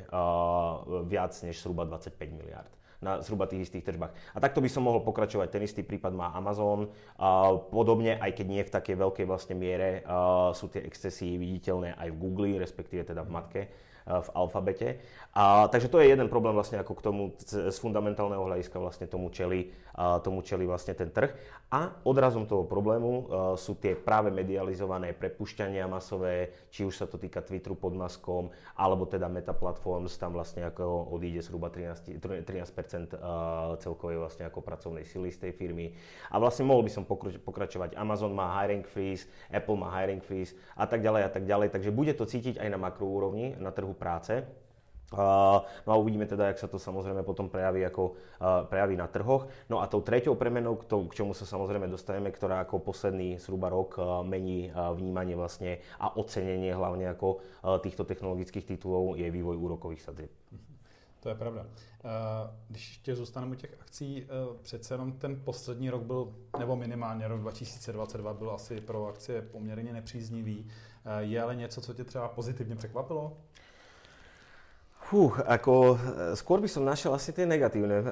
viac 1.05 1.35
než 1.43 1.59
zhruba 1.59 1.83
25 1.83 2.15
miliard 2.31 2.71
na 3.01 3.21
zhruba 3.21 3.45
tých 3.45 3.69
istých 3.69 3.85
tržbách. 3.85 4.13
A 4.33 4.37
takto 4.41 4.57
by 4.57 4.69
som 4.69 4.85
mohol 4.85 5.05
pokračovať. 5.05 5.53
Ten 5.53 5.63
istý 5.65 5.85
prípad 5.85 6.13
má 6.13 6.33
Amazon. 6.33 6.89
A 7.21 7.53
podobne, 7.53 8.17
aj 8.17 8.31
keď 8.33 8.45
nie 8.49 8.63
v 8.65 8.73
takej 8.73 8.95
veľkej 8.97 9.25
vlastne 9.29 9.55
miere, 9.57 10.01
a 10.05 10.49
sú 10.57 10.69
tie 10.69 10.81
excesy 10.81 11.37
viditeľné 11.37 11.93
aj 11.93 12.09
v 12.09 12.17
Google, 12.17 12.57
respektíve 12.57 13.05
teda 13.05 13.21
v 13.21 13.33
matke 13.33 13.61
v 14.07 14.29
alfabete. 14.33 15.03
A, 15.35 15.67
takže 15.67 15.91
to 15.91 15.99
je 15.99 16.09
jeden 16.09 16.31
problém 16.31 16.55
vlastne 16.55 16.79
ako 16.79 16.93
k 16.95 17.01
tomu 17.03 17.23
z 17.43 17.75
fundamentálneho 17.77 18.47
hľadiska 18.47 18.79
vlastne 18.79 19.05
tomu 19.05 19.29
čeli, 19.29 19.69
a, 19.93 20.17
tomu 20.23 20.41
čeli 20.41 20.63
vlastne 20.63 20.95
ten 20.95 21.11
trh. 21.11 21.35
A 21.67 21.91
odrazom 22.07 22.47
toho 22.47 22.63
problému 22.63 23.11
a, 23.11 23.21
sú 23.59 23.75
tie 23.75 23.93
práve 23.93 24.31
medializované 24.31 25.11
prepušťania 25.11 25.85
masové, 25.91 26.55
či 26.71 26.87
už 26.87 26.95
sa 26.95 27.05
to 27.05 27.19
týka 27.19 27.43
Twitteru 27.43 27.75
pod 27.75 27.93
maskom, 27.93 28.49
alebo 28.79 29.03
teda 29.05 29.27
Meta 29.27 29.51
Platforms, 29.51 30.15
tam 30.15 30.39
vlastne 30.39 30.63
ako 30.63 31.11
odíde 31.11 31.43
zhruba 31.43 31.67
13, 31.67 32.23
13% 32.47 32.86
celkovej 33.83 34.17
vlastne 34.17 34.47
ako 34.47 34.63
pracovnej 34.63 35.03
sily 35.03 35.29
z 35.29 35.47
tej 35.47 35.51
firmy. 35.51 35.93
A 36.31 36.39
vlastne 36.39 36.63
mohol 36.63 36.87
by 36.87 36.91
som 36.91 37.03
pokračovať. 37.43 37.99
Amazon 37.99 38.31
má 38.31 38.55
hiring 38.63 38.87
freeze, 38.87 39.27
Apple 39.51 39.75
má 39.75 39.91
hiring 39.91 40.23
freeze 40.23 40.55
a 40.79 40.87
tak 40.87 41.03
ďalej 41.03 41.21
a 41.27 41.29
tak 41.29 41.43
ďalej. 41.43 41.75
Takže 41.75 41.91
bude 41.91 42.15
to 42.15 42.23
cítiť 42.23 42.57
aj 42.57 42.69
na 42.71 42.79
makroúrovni, 42.79 43.59
na 43.59 43.69
trhu 43.75 43.91
práce. 43.91 44.47
Uh, 45.07 45.63
no 45.87 45.95
a 45.95 45.99
uvidíme 46.03 46.27
teda, 46.27 46.51
jak 46.51 46.59
sa 46.59 46.67
to 46.67 46.75
samozrejme 46.75 47.23
potom 47.23 47.47
prejaví, 47.47 47.79
ako, 47.87 48.19
uh, 48.43 48.67
prejaví 48.67 48.99
na 48.99 49.07
trhoch. 49.07 49.47
No 49.71 49.79
a 49.79 49.87
tou 49.87 50.03
treťou 50.03 50.35
premenou, 50.35 50.75
k, 50.75 50.83
to, 50.83 51.07
k 51.07 51.23
čomu 51.23 51.31
sa 51.31 51.47
samozrejme 51.47 51.87
dostaneme, 51.87 52.27
ktorá 52.27 52.67
ako 52.67 52.83
posledný 52.83 53.39
zhruba 53.39 53.71
rok 53.71 53.95
uh, 53.95 54.19
mení 54.27 54.67
vnímanie 54.75 55.39
vlastne 55.39 55.79
a 55.95 56.11
ocenenie 56.11 56.75
hlavne 56.75 57.07
ako 57.07 57.39
týchto 57.87 58.03
technologických 58.03 58.75
titulov, 58.75 59.15
je 59.15 59.31
vývoj 59.31 59.55
úrokových 59.55 60.03
sadzieb. 60.03 60.31
To 61.19 61.29
je 61.29 61.35
pravda. 61.35 61.65
Když 62.69 62.89
ještě 62.89 63.15
zůstaneme 63.15 63.51
u 63.51 63.55
těch 63.55 63.77
akcí, 63.81 64.27
přece 64.61 64.93
jenom 64.93 65.11
ten 65.11 65.41
poslední 65.43 65.89
rok 65.89 66.03
byl, 66.03 66.33
nebo 66.59 66.75
minimálně 66.75 67.27
rok 67.27 67.41
2022 67.41 68.33
byl 68.33 68.51
asi 68.51 68.81
pro 68.81 69.07
akcie 69.07 69.41
poměrně 69.41 69.93
nepříznivý. 69.93 70.67
Je 71.19 71.41
ale 71.41 71.55
něco, 71.55 71.81
co 71.81 71.93
tě 71.93 72.03
třeba 72.03 72.27
pozitivně 72.27 72.75
překvapilo? 72.75 73.37
Fú, 75.07 75.31
ako 75.31 75.95
skôr 76.35 76.59
by 76.59 76.67
som 76.67 76.83
našiel 76.83 77.15
asi 77.15 77.31
tie 77.31 77.47
negatívne, 77.47 78.03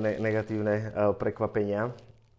ne, 0.00 0.12
negatívne 0.24 0.88
prekvapenia 1.20 1.92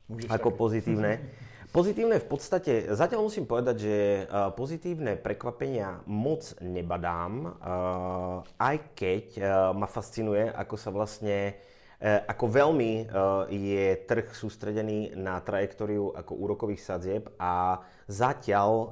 Môžeš 0.09 0.25
ako 0.25 0.49
tak. 0.49 0.57
pozitívne. 0.57 1.11
Pozitívne 1.71 2.19
v 2.19 2.27
podstate, 2.27 2.91
zatiaľ 2.91 3.31
musím 3.31 3.47
povedať, 3.47 3.75
že 3.79 3.95
uh, 4.27 4.51
pozitívne 4.51 5.15
prekvapenia 5.15 6.03
moc 6.03 6.51
nebadám, 6.59 7.47
uh, 7.47 8.43
aj 8.59 8.91
keď 8.91 9.25
uh, 9.39 9.45
ma 9.71 9.87
fascinuje, 9.87 10.51
ako 10.51 10.75
sa 10.75 10.91
vlastne 10.91 11.55
ako 12.01 12.49
veľmi 12.49 13.13
je 13.45 13.93
trh 14.09 14.33
sústredený 14.33 15.13
na 15.13 15.37
trajektóriu 15.37 16.09
ako 16.17 16.33
úrokových 16.33 16.81
sadzieb 16.81 17.29
a 17.37 17.77
zatiaľ 18.09 18.89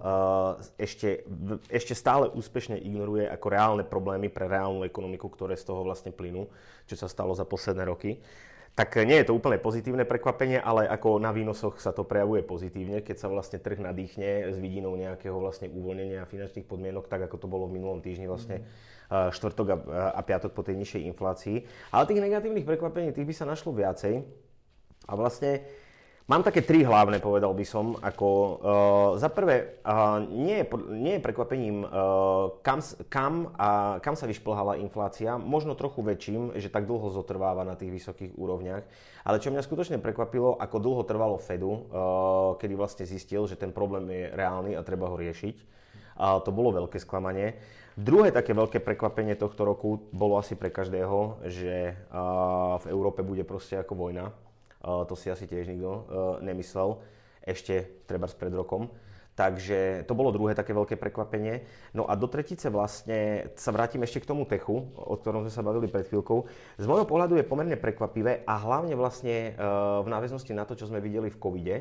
ešte, 0.78 1.26
ešte 1.74 1.98
stále 1.98 2.30
úspešne 2.30 2.78
ignoruje 2.78 3.26
ako 3.26 3.48
reálne 3.50 3.82
problémy 3.82 4.30
pre 4.30 4.46
reálnu 4.46 4.86
ekonomiku, 4.86 5.26
ktoré 5.26 5.58
z 5.58 5.66
toho 5.66 5.82
vlastne 5.82 6.14
plynú, 6.14 6.54
čo 6.86 7.02
sa 7.02 7.10
stalo 7.10 7.34
za 7.34 7.50
posledné 7.50 7.90
roky. 7.90 8.22
Tak 8.80 8.96
nie 9.04 9.20
je 9.20 9.28
to 9.28 9.36
úplne 9.36 9.60
pozitívne 9.60 10.08
prekvapenie, 10.08 10.56
ale 10.56 10.88
ako 10.88 11.20
na 11.20 11.36
výnosoch 11.36 11.84
sa 11.84 11.92
to 11.92 12.08
prejavuje 12.08 12.48
pozitívne, 12.48 13.04
keď 13.04 13.20
sa 13.20 13.28
vlastne 13.28 13.60
trh 13.60 13.76
nadýchne 13.76 14.56
s 14.56 14.56
vidinou 14.56 14.96
nejakého 14.96 15.36
vlastne 15.36 15.68
uvoľnenia 15.68 16.24
finančných 16.24 16.64
podmienok, 16.64 17.12
tak 17.12 17.28
ako 17.28 17.44
to 17.44 17.52
bolo 17.52 17.68
v 17.68 17.76
minulom 17.76 18.00
týždni 18.00 18.32
vlastne 18.32 18.64
mm 18.64 18.98
štvrtok 19.10 19.68
a, 19.74 19.78
a 20.14 20.22
piatok 20.22 20.54
po 20.54 20.62
tej 20.62 20.78
nižšej 20.78 21.02
inflácii. 21.10 21.58
Ale 21.90 22.06
tých 22.06 22.22
negatívnych 22.22 22.62
prekvapení, 22.62 23.10
tých 23.10 23.26
by 23.26 23.34
sa 23.34 23.50
našlo 23.50 23.74
viacej. 23.74 24.22
A 25.10 25.14
vlastne 25.18 25.66
Mám 26.30 26.46
také 26.46 26.62
tri 26.62 26.86
hlavné, 26.86 27.18
povedal 27.18 27.50
by 27.58 27.66
som. 27.66 27.98
Ako, 27.98 28.30
uh, 28.30 28.54
za 29.18 29.34
prvé, 29.34 29.82
uh, 29.82 30.22
nie, 30.30 30.62
je, 30.62 30.66
nie 30.94 31.18
je 31.18 31.26
prekvapením, 31.26 31.82
uh, 31.82 32.54
kam, 32.62 32.86
kam, 33.10 33.50
a, 33.58 33.98
kam 33.98 34.14
sa 34.14 34.30
vyšplhala 34.30 34.78
inflácia. 34.78 35.42
Možno 35.42 35.74
trochu 35.74 36.06
väčším, 36.06 36.54
že 36.54 36.70
tak 36.70 36.86
dlho 36.86 37.10
zotrváva 37.10 37.66
na 37.66 37.74
tých 37.74 37.98
vysokých 37.98 38.38
úrovniach. 38.38 38.86
Ale 39.26 39.42
čo 39.42 39.50
mňa 39.50 39.66
skutočne 39.66 39.98
prekvapilo, 39.98 40.54
ako 40.54 40.78
dlho 40.78 41.02
trvalo 41.02 41.42
Fedu, 41.42 41.74
uh, 41.74 41.82
kedy 42.62 42.78
vlastne 42.78 43.10
zistil, 43.10 43.50
že 43.50 43.58
ten 43.58 43.74
problém 43.74 44.06
je 44.14 44.30
reálny 44.30 44.78
a 44.78 44.86
treba 44.86 45.10
ho 45.10 45.18
riešiť. 45.18 45.58
Uh, 46.14 46.38
to 46.46 46.54
bolo 46.54 46.78
veľké 46.78 47.02
sklamanie. 47.02 47.58
Druhé 47.98 48.30
také 48.30 48.54
veľké 48.54 48.86
prekvapenie 48.86 49.34
tohto 49.34 49.66
roku 49.66 50.06
bolo 50.14 50.38
asi 50.38 50.54
pre 50.54 50.70
každého, 50.70 51.42
že 51.50 51.98
uh, 52.14 52.78
v 52.86 52.94
Európe 52.94 53.26
bude 53.26 53.42
proste 53.42 53.82
ako 53.82 53.98
vojna 53.98 54.30
to 54.84 55.14
si 55.16 55.28
asi 55.28 55.44
tiež 55.44 55.68
nikto 55.68 55.92
e, 55.92 56.02
nemyslel 56.48 57.00
ešte 57.44 58.06
treba 58.08 58.28
pred 58.32 58.54
rokom. 58.56 58.88
Takže 59.36 60.04
to 60.04 60.20
bolo 60.20 60.36
druhé 60.36 60.52
také 60.52 60.76
veľké 60.76 61.00
prekvapenie. 61.00 61.64
No 61.96 62.04
a 62.04 62.20
do 62.20 62.28
tretice 62.28 62.68
vlastne 62.68 63.48
sa 63.56 63.72
vrátim 63.72 64.04
ešte 64.04 64.20
k 64.20 64.30
tomu 64.36 64.44
techu, 64.44 64.92
o 65.00 65.16
ktorom 65.16 65.48
sme 65.48 65.54
sa 65.56 65.64
bavili 65.64 65.88
pred 65.88 66.04
chvíľkou. 66.12 66.44
Z 66.76 66.84
môjho 66.84 67.08
pohľadu 67.08 67.40
je 67.40 67.48
pomerne 67.48 67.80
prekvapivé 67.80 68.44
a 68.44 68.60
hlavne 68.60 69.00
vlastne 69.00 69.56
e, 69.56 69.64
v 70.04 70.08
náväznosti 70.12 70.52
na 70.52 70.68
to, 70.68 70.76
čo 70.76 70.92
sme 70.92 71.00
videli 71.00 71.32
v 71.32 71.40
covide, 71.40 71.76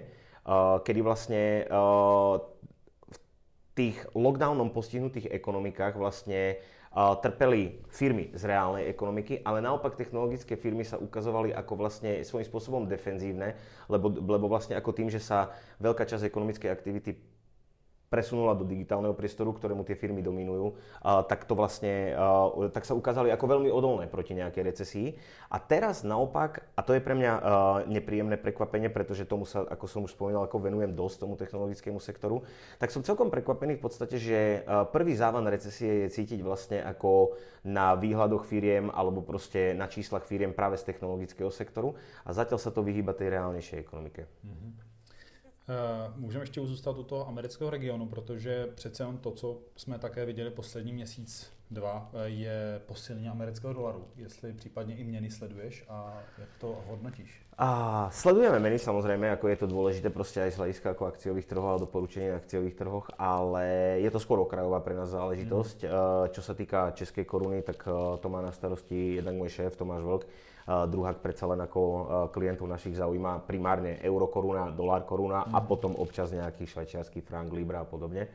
kedy 0.80 1.00
vlastne 1.04 1.68
v 1.68 3.16
tých 3.76 4.00
lockdownom 4.16 4.72
postihnutých 4.72 5.28
ekonomikách 5.28 6.00
vlastne 6.00 6.56
trpeli 6.96 7.84
firmy 7.92 8.32
z 8.32 8.42
reálnej 8.48 8.88
ekonomiky, 8.88 9.44
ale 9.44 9.60
naopak 9.60 9.94
technologické 9.94 10.56
firmy 10.56 10.82
sa 10.82 10.96
ukazovali 10.96 11.52
ako 11.52 11.72
vlastne 11.76 12.24
svojím 12.24 12.48
spôsobom 12.48 12.82
defenzívne, 12.88 13.54
lebo, 13.86 14.08
lebo 14.08 14.48
vlastne 14.48 14.74
ako 14.74 14.96
tým, 14.96 15.12
že 15.12 15.20
sa 15.20 15.52
veľká 15.78 16.08
časť 16.08 16.24
ekonomickej 16.26 16.70
aktivity 16.72 17.14
presunula 18.08 18.56
do 18.56 18.64
digitálneho 18.64 19.12
priestoru, 19.12 19.52
ktorému 19.52 19.84
tie 19.84 19.92
firmy 19.92 20.24
dominujú, 20.24 20.80
tak 21.28 21.44
to 21.44 21.52
vlastne, 21.52 22.16
tak 22.72 22.88
sa 22.88 22.96
ukázali 22.96 23.28
ako 23.28 23.44
veľmi 23.44 23.68
odolné 23.68 24.08
proti 24.08 24.32
nejakej 24.32 24.62
recesii. 24.64 25.08
A 25.52 25.60
teraz 25.60 26.08
naopak, 26.08 26.64
a 26.72 26.80
to 26.80 26.96
je 26.96 27.04
pre 27.04 27.12
mňa 27.12 27.32
nepríjemné 27.84 28.40
prekvapenie, 28.40 28.88
pretože 28.88 29.28
tomu 29.28 29.44
sa, 29.44 29.68
ako 29.68 29.84
som 29.84 30.00
už 30.08 30.16
spomínal, 30.16 30.48
ako 30.48 30.56
venujem 30.56 30.96
dosť 30.96 31.16
tomu 31.20 31.36
technologickému 31.36 32.00
sektoru, 32.00 32.48
tak 32.80 32.88
som 32.88 33.04
celkom 33.04 33.28
prekvapený 33.28 33.76
v 33.76 33.84
podstate, 33.84 34.16
že 34.16 34.64
prvý 34.88 35.12
závan 35.12 35.44
recesie 35.44 36.08
je 36.08 36.12
cítiť 36.12 36.40
vlastne 36.40 36.80
ako 36.80 37.36
na 37.68 37.92
výhľadoch 37.92 38.48
firiem 38.48 38.88
alebo 38.88 39.20
proste 39.20 39.76
na 39.76 39.84
číslach 39.84 40.24
firiem 40.24 40.56
práve 40.56 40.80
z 40.80 40.88
technologického 40.88 41.52
sektoru 41.52 41.92
a 42.24 42.32
zatiaľ 42.32 42.56
sa 42.56 42.72
to 42.72 42.80
vyhýba 42.80 43.12
tej 43.12 43.36
reálnejšej 43.36 43.84
ekonomike. 43.84 44.24
Mm-hmm. 44.24 44.87
Eh, 45.68 46.12
můžeme 46.16 46.42
ještě 46.42 46.60
zůstat 46.60 46.98
u 46.98 47.02
toho 47.02 47.28
amerického 47.28 47.70
regionu, 47.70 48.06
protože 48.06 48.66
přece 48.74 49.02
jen 49.02 49.18
to, 49.18 49.30
co 49.30 49.60
jsme 49.76 49.98
také 49.98 50.24
viděli 50.24 50.50
poslední 50.50 50.92
měsíc, 50.92 51.57
dva, 51.70 52.10
eh, 52.14 52.28
je 52.28 52.80
posilnění 52.86 53.28
amerického 53.28 53.72
dolaru. 53.72 54.04
Jestli 54.16 54.52
případně 54.52 54.96
i 54.96 55.04
měny 55.04 55.30
sleduješ 55.30 55.84
a 55.88 56.22
jak 56.38 56.48
to 56.58 56.78
hodnotíš? 56.86 57.42
A 57.58 58.08
sledujeme 58.14 58.62
meny 58.62 58.78
samozrejme, 58.78 59.34
ako 59.34 59.50
je 59.50 59.58
to 59.58 59.66
dôležité 59.66 60.14
proste 60.14 60.38
aj 60.38 60.54
z 60.54 60.58
hľadiska 60.62 60.94
ako 60.94 61.10
akciových 61.10 61.50
trhov 61.50 61.74
a 61.74 61.82
doporučení 61.82 62.30
na 62.30 62.38
akciových 62.38 62.78
trhoch, 62.78 63.10
ale 63.18 63.98
je 63.98 64.10
to 64.14 64.22
skôr 64.22 64.38
okrajová 64.38 64.78
pre 64.78 64.94
nás 64.94 65.10
záležitosť. 65.10 65.82
Mm. 65.82 65.90
Čo 66.30 66.42
sa 66.46 66.54
týka 66.54 66.94
českej 66.94 67.26
koruny, 67.26 67.66
tak 67.66 67.82
to 68.22 68.26
má 68.30 68.38
na 68.46 68.54
starosti 68.54 69.18
jednak 69.18 69.34
môj 69.34 69.50
šéf 69.50 69.74
Tomáš 69.74 70.06
Vlk, 70.06 70.24
druhák 70.86 71.18
predsa 71.18 71.50
len 71.50 71.58
ako 71.58 71.82
klientov 72.30 72.70
našich 72.70 72.94
zaujíma 72.94 73.42
primárne 73.42 73.98
euro 74.06 74.30
koruna, 74.30 74.70
dolár 74.70 75.02
koruna 75.02 75.42
mm. 75.42 75.50
a 75.50 75.58
potom 75.58 75.98
občas 75.98 76.30
nejaký 76.30 76.62
švajčiarsky 76.62 77.26
frank, 77.26 77.50
libra 77.50 77.82
a 77.82 77.90
podobne. 77.90 78.30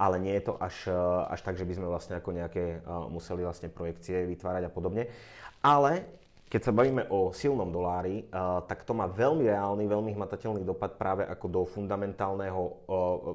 Ale 0.00 0.16
nie 0.16 0.32
je 0.40 0.48
to 0.48 0.56
až, 0.56 0.88
až 1.28 1.44
tak, 1.44 1.60
že 1.60 1.68
by 1.68 1.76
sme 1.76 1.92
vlastne 1.92 2.16
ako 2.16 2.32
nejaké 2.32 2.80
museli 3.12 3.44
vlastne 3.44 3.68
projekcie 3.68 4.24
vytvárať 4.24 4.64
a 4.64 4.72
podobne. 4.72 5.12
Ale 5.60 6.08
keď 6.48 6.60
sa 6.66 6.72
bavíme 6.72 7.04
o 7.12 7.30
silnom 7.36 7.68
dolári, 7.68 8.24
tak 8.64 8.82
to 8.88 8.96
má 8.96 9.06
veľmi 9.06 9.46
reálny, 9.46 9.84
veľmi 9.84 10.16
hmatateľný 10.16 10.64
dopad 10.64 10.96
práve 10.96 11.22
ako 11.28 11.46
do 11.46 11.62
fundamentálneho, 11.68 12.62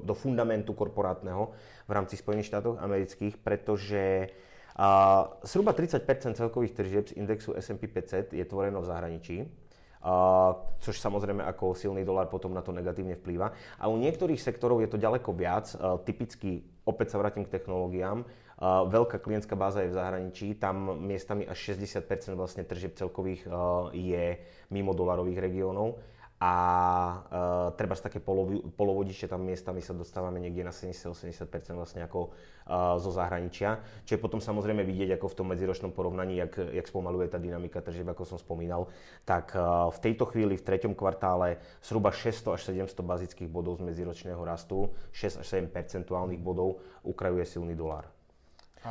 do 0.02 0.14
fundamentu 0.18 0.74
korporátneho 0.74 1.54
v 1.86 1.92
rámci 1.94 2.18
Spojených 2.18 2.50
štátov 2.50 2.82
amerických, 2.82 3.40
pretože 3.40 4.34
zhruba 5.46 5.72
30% 5.72 6.36
celkových 6.36 6.76
tržieb 6.76 7.08
z 7.08 7.16
indexu 7.16 7.56
S&P 7.56 7.88
500 7.88 8.36
je 8.36 8.44
tvoreno 8.44 8.84
v 8.84 8.90
zahraničí, 8.90 9.36
což 10.78 10.94
samozrejme 11.02 11.42
ako 11.42 11.74
silný 11.74 12.06
dolar 12.06 12.30
potom 12.30 12.54
na 12.54 12.62
to 12.62 12.70
negatívne 12.70 13.18
vplýva. 13.18 13.50
A 13.82 13.90
u 13.90 13.98
niektorých 13.98 14.38
sektorov 14.38 14.78
je 14.82 14.88
to 14.90 15.02
ďaleko 15.02 15.34
viac, 15.34 15.74
a, 15.74 15.98
typicky, 15.98 16.62
opäť 16.86 17.14
sa 17.14 17.20
vrátim 17.20 17.42
k 17.42 17.52
technológiám, 17.52 18.22
a, 18.22 18.86
veľká 18.86 19.18
klientská 19.18 19.58
báza 19.58 19.82
je 19.82 19.90
v 19.90 19.98
zahraničí, 19.98 20.46
tam 20.62 20.94
miestami 21.02 21.42
až 21.44 21.74
60% 21.74 22.38
vlastne 22.38 22.62
tržieb 22.62 22.94
celkových 22.94 23.44
je 23.92 24.38
mimo 24.70 24.94
dolarových 24.94 25.42
regiónov 25.42 26.15
a 26.36 26.52
uh, 26.52 27.72
treba 27.80 27.96
také 27.96 28.20
polovodiče 28.76 29.24
tam 29.24 29.48
miestami 29.48 29.80
sa 29.80 29.96
dostávame 29.96 30.36
niekde 30.36 30.68
na 30.68 30.72
70-80% 30.74 31.48
vlastne 31.72 32.04
ako 32.04 32.28
uh, 32.28 33.00
zo 33.00 33.08
zahraničia, 33.08 33.80
čo 34.04 34.16
je 34.16 34.20
potom 34.20 34.36
samozrejme 34.36 34.84
vidieť 34.84 35.16
ako 35.16 35.32
v 35.32 35.36
tom 35.40 35.46
medziročnom 35.48 35.96
porovnaní, 35.96 36.36
jak, 36.36 36.60
jak 36.60 36.84
spomaluje 36.84 37.32
tá 37.32 37.40
dynamika 37.40 37.80
tržieb, 37.80 38.04
ako 38.12 38.36
som 38.36 38.36
spomínal, 38.36 38.92
tak 39.24 39.56
uh, 39.56 39.88
v 39.88 39.98
tejto 40.04 40.28
chvíli 40.28 40.60
v 40.60 40.66
treťom 40.68 40.92
kvartále 40.92 41.56
zhruba 41.80 42.12
600 42.12 42.52
až 42.52 42.60
700 42.68 43.00
bazických 43.00 43.48
bodov 43.48 43.80
z 43.80 43.88
medziročného 43.88 44.42
rastu, 44.44 44.92
6 45.16 45.40
až 45.40 45.46
7 45.64 45.72
percentuálnych 45.72 46.44
bodov 46.44 46.84
ukrajuje 47.00 47.48
silný 47.48 47.72
dolár. 47.72 48.12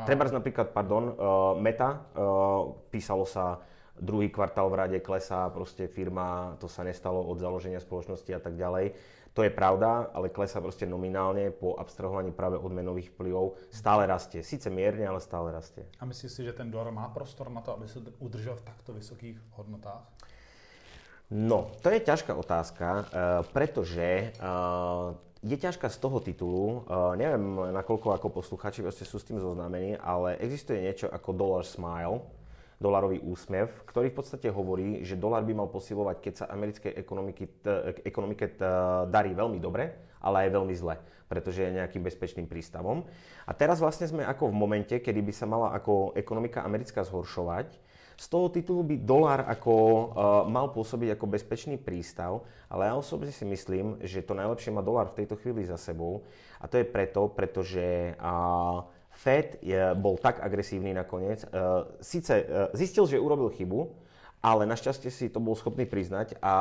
Treba 0.03 0.27
napríklad, 0.27 0.73
pardon, 0.73 1.13
uh, 1.13 1.13
Meta, 1.61 2.09
uh, 2.17 2.73
písalo 2.89 3.23
sa 3.23 3.61
druhý 3.99 4.29
kvartál 4.29 4.69
v 4.69 4.75
rade 4.75 4.99
klesá, 4.99 5.49
proste 5.49 5.87
firma, 5.87 6.55
to 6.59 6.67
sa 6.67 6.83
nestalo 6.83 7.23
od 7.23 7.39
založenia 7.39 7.79
spoločnosti 7.79 8.31
a 8.35 8.41
tak 8.41 8.59
ďalej. 8.59 8.95
To 9.35 9.43
je 9.43 9.51
pravda, 9.51 10.15
ale 10.15 10.31
klesá 10.31 10.63
proste 10.63 10.87
nominálne 10.87 11.51
po 11.51 11.75
abstrahovaní 11.75 12.31
práve 12.31 12.55
od 12.55 12.71
menových 12.71 13.11
vplyvov. 13.11 13.59
Stále 13.67 14.07
rastie. 14.07 14.39
Sice 14.39 14.71
mierne, 14.71 15.03
ale 15.03 15.19
stále 15.19 15.51
rastie. 15.51 15.83
A 15.99 16.07
myslíš 16.07 16.31
si, 16.31 16.41
že 16.47 16.55
ten 16.55 16.71
dolar 16.71 16.87
má 16.95 17.11
prostor 17.11 17.51
na 17.51 17.59
to, 17.59 17.75
aby 17.75 17.83
sa 17.83 17.99
udržal 18.23 18.55
v 18.55 18.63
takto 18.63 18.95
vysokých 18.95 19.35
hodnotách? 19.59 20.07
No, 21.35 21.67
to 21.83 21.91
je 21.91 21.99
ťažká 21.99 22.31
otázka, 22.31 22.87
eh, 22.87 23.03
pretože 23.51 24.31
eh, 24.31 25.25
je 25.45 25.57
ťažká 25.61 25.93
z 25.93 25.97
toho 26.01 26.17
titulu, 26.25 26.89
uh, 26.89 27.13
neviem 27.13 27.69
nakoľko 27.69 28.17
ako 28.17 28.27
posluchači 28.33 28.81
sú 28.81 29.21
s 29.21 29.27
tým 29.29 29.37
zoznámení, 29.37 29.93
ale 30.01 30.41
existuje 30.41 30.81
niečo 30.81 31.05
ako 31.05 31.37
dollar 31.37 31.61
smile, 31.61 32.25
dolarový 32.85 33.25
úsmev, 33.25 33.73
ktorý 33.89 34.13
v 34.13 34.17
podstate 34.21 34.53
hovorí, 34.53 35.01
že 35.01 35.17
dolar 35.17 35.41
by 35.41 35.57
mal 35.57 35.69
posilovať, 35.73 36.17
keď 36.21 36.33
sa 36.37 36.45
americkej 36.53 36.93
ekonomike 38.05 38.45
darí 39.09 39.33
veľmi 39.33 39.57
dobre, 39.57 39.97
ale 40.21 40.45
aj 40.45 40.53
veľmi 40.53 40.75
zle, 40.77 41.01
pretože 41.25 41.65
je 41.65 41.77
nejakým 41.81 42.05
bezpečným 42.05 42.45
prístavom. 42.45 43.01
A 43.49 43.51
teraz 43.57 43.81
vlastne 43.81 44.05
sme 44.05 44.21
ako 44.21 44.53
v 44.53 44.55
momente, 44.61 44.95
kedy 45.01 45.25
by 45.25 45.33
sa 45.33 45.49
mala 45.49 45.73
ako 45.73 46.13
ekonomika 46.13 46.61
americká 46.61 47.01
zhoršovať, 47.01 47.81
z 48.15 48.31
toho 48.31 48.47
titulu 48.47 48.79
by 48.87 48.95
dolár 49.03 49.43
ako, 49.43 49.75
uh, 49.75 50.07
mal 50.47 50.71
pôsobiť 50.71 51.19
ako 51.19 51.25
bezpečný 51.27 51.75
prístav, 51.75 52.47
ale 52.71 52.87
ja 52.87 52.95
osobne 52.95 53.27
si 53.27 53.43
myslím, 53.43 53.99
že 54.07 54.23
to 54.23 54.31
najlepšie 54.31 54.71
má 54.71 54.79
dolár 54.79 55.11
v 55.11 55.23
tejto 55.23 55.35
chvíli 55.35 55.67
za 55.67 55.75
sebou. 55.75 56.23
A 56.63 56.71
to 56.71 56.79
je 56.79 56.87
preto, 56.87 57.27
pretože 57.27 58.15
uh, 58.15 58.87
Fed 59.15 59.63
je, 59.63 59.79
bol 59.95 60.19
tak 60.19 60.43
agresívny 60.43 60.91
nakoniec. 60.91 61.47
Uh, 61.49 61.87
Sice 62.03 62.35
uh, 62.43 62.69
zistil, 62.75 63.07
že 63.07 63.17
urobil 63.17 63.49
chybu, 63.55 63.87
ale 64.43 64.69
našťastie 64.69 65.09
si 65.09 65.31
to 65.31 65.41
bol 65.41 65.57
schopný 65.57 65.87
priznať 65.89 66.37
a 66.43 66.53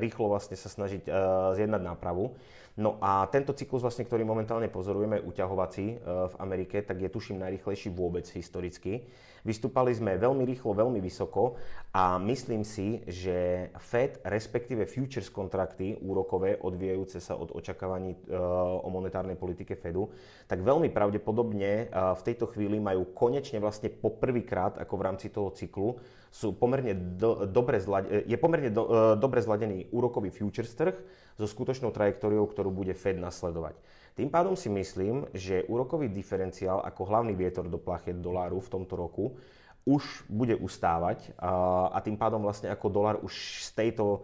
rýchlo 0.00 0.26
vlastne 0.32 0.58
sa 0.58 0.66
snažiť 0.66 1.06
uh, 1.06 1.14
zjednať 1.54 1.82
nápravu. 1.84 2.34
No 2.72 2.96
a 3.04 3.28
tento 3.28 3.52
cyklus, 3.52 3.84
vlastne, 3.84 4.08
ktorý 4.08 4.24
momentálne 4.24 4.72
pozorujeme, 4.72 5.20
uťahovací 5.20 5.86
uh, 5.92 6.32
v 6.32 6.34
Amerike, 6.40 6.80
tak 6.80 7.04
je 7.04 7.12
tuším 7.12 7.44
najrychlejší 7.44 7.92
vôbec 7.92 8.24
historicky. 8.32 9.04
Vystúpali 9.42 9.90
sme 9.90 10.14
veľmi 10.22 10.46
rýchlo, 10.46 10.70
veľmi 10.70 11.02
vysoko 11.02 11.58
a 11.90 12.14
myslím 12.22 12.62
si, 12.62 13.02
že 13.10 13.68
Fed, 13.74 14.22
respektíve 14.22 14.86
futures 14.86 15.26
kontrakty 15.34 15.98
úrokové 15.98 16.62
odvíjajúce 16.62 17.18
sa 17.18 17.34
od 17.34 17.50
očakávaní 17.50 18.14
e, 18.14 18.38
o 18.78 18.86
monetárnej 18.86 19.34
politike 19.34 19.74
Fedu, 19.74 20.14
tak 20.46 20.62
veľmi 20.62 20.94
pravdepodobne 20.94 21.70
e, 21.74 21.84
v 21.90 22.22
tejto 22.22 22.54
chvíli 22.54 22.78
majú 22.78 23.10
konečne 23.10 23.58
vlastne 23.58 23.90
poprvýkrát 23.90 24.78
ako 24.78 24.94
v 24.94 25.04
rámci 25.10 25.26
toho 25.26 25.50
cyklu 25.50 25.98
sú 26.30 26.54
pomerne 26.54 26.94
do, 26.94 27.44
dobre 27.44 27.82
zlade, 27.82 28.22
je 28.22 28.38
pomerne 28.38 28.70
do, 28.70 28.86
e, 28.86 29.18
dobre 29.18 29.42
zladený 29.42 29.90
úrokový 29.90 30.30
futures 30.30 30.70
trh 30.70 30.94
so 31.36 31.46
skutočnou 31.48 31.92
trajektóriou, 31.94 32.44
ktorú 32.48 32.72
bude 32.72 32.92
Fed 32.96 33.16
nasledovať. 33.16 33.76
Tým 34.12 34.28
pádom 34.28 34.52
si 34.52 34.68
myslím, 34.68 35.24
že 35.32 35.64
úrokový 35.72 36.12
diferenciál 36.12 36.84
ako 36.84 37.08
hlavný 37.08 37.32
vietor 37.32 37.64
do 37.64 37.80
plachet 37.80 38.20
doláru 38.20 38.60
v 38.60 38.72
tomto 38.72 38.94
roku 38.96 39.40
už 39.82 40.28
bude 40.30 40.54
ustávať 40.54 41.34
a 41.42 41.98
tým 42.04 42.14
pádom 42.14 42.38
vlastne 42.38 42.70
ako 42.70 42.86
dolar 42.86 43.18
už 43.18 43.66
z, 43.66 43.70
tejto, 43.74 44.22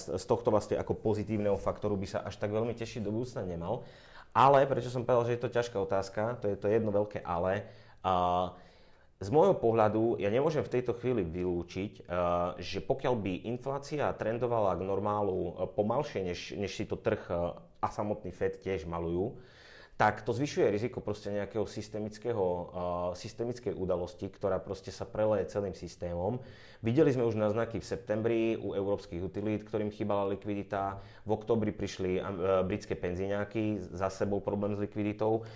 z 0.00 0.24
tohto 0.24 0.48
vlastne 0.48 0.80
ako 0.80 0.96
pozitívneho 0.96 1.60
faktoru 1.60 1.92
by 1.98 2.06
sa 2.08 2.18
až 2.24 2.40
tak 2.40 2.48
veľmi 2.48 2.72
tešiť 2.72 3.04
do 3.04 3.12
budúcna 3.12 3.44
nemal. 3.44 3.84
Ale, 4.32 4.64
prečo 4.64 4.88
som 4.88 5.04
povedal, 5.04 5.28
že 5.28 5.34
je 5.36 5.42
to 5.44 5.52
ťažká 5.52 5.76
otázka, 5.76 6.40
to 6.40 6.50
je 6.50 6.56
to 6.56 6.66
jedno 6.72 6.90
veľké 6.90 7.20
ale, 7.22 7.68
z 9.22 9.28
môjho 9.30 9.54
pohľadu 9.56 10.18
ja 10.18 10.28
nemôžem 10.28 10.66
v 10.66 10.72
tejto 10.78 10.92
chvíli 10.98 11.22
vylúčiť, 11.22 12.10
že 12.58 12.78
pokiaľ 12.82 13.14
by 13.14 13.32
inflácia 13.46 14.10
trendovala 14.12 14.76
k 14.76 14.86
normálu 14.86 15.70
pomalšie, 15.78 16.26
než, 16.26 16.52
než 16.58 16.74
si 16.74 16.84
to 16.84 16.98
trh 16.98 17.22
a 17.80 17.88
samotný 17.88 18.34
FED 18.34 18.60
tiež 18.60 18.84
malujú, 18.84 19.38
tak 19.94 20.26
to 20.26 20.34
zvyšuje 20.34 20.74
riziko 20.74 20.98
proste 20.98 21.30
nejakého 21.30 21.70
systemického, 21.70 22.44
systemickej 23.14 23.78
udalosti, 23.78 24.26
ktorá 24.26 24.58
proste 24.58 24.90
sa 24.90 25.06
preleje 25.06 25.54
celým 25.54 25.70
systémom. 25.70 26.42
Videli 26.82 27.14
sme 27.14 27.22
už 27.22 27.38
náznaky 27.38 27.78
v 27.78 27.86
septembri 27.86 28.40
u 28.58 28.74
európskych 28.74 29.22
utilít, 29.22 29.62
ktorým 29.62 29.94
chýbala 29.94 30.34
likvidita. 30.34 30.98
V 31.22 31.30
oktobri 31.38 31.70
prišli 31.70 32.18
britské 32.66 32.98
penzíňáky, 32.98 33.94
zase 33.94 34.26
bol 34.26 34.42
problém 34.42 34.74
s 34.74 34.82
likviditou. 34.82 35.46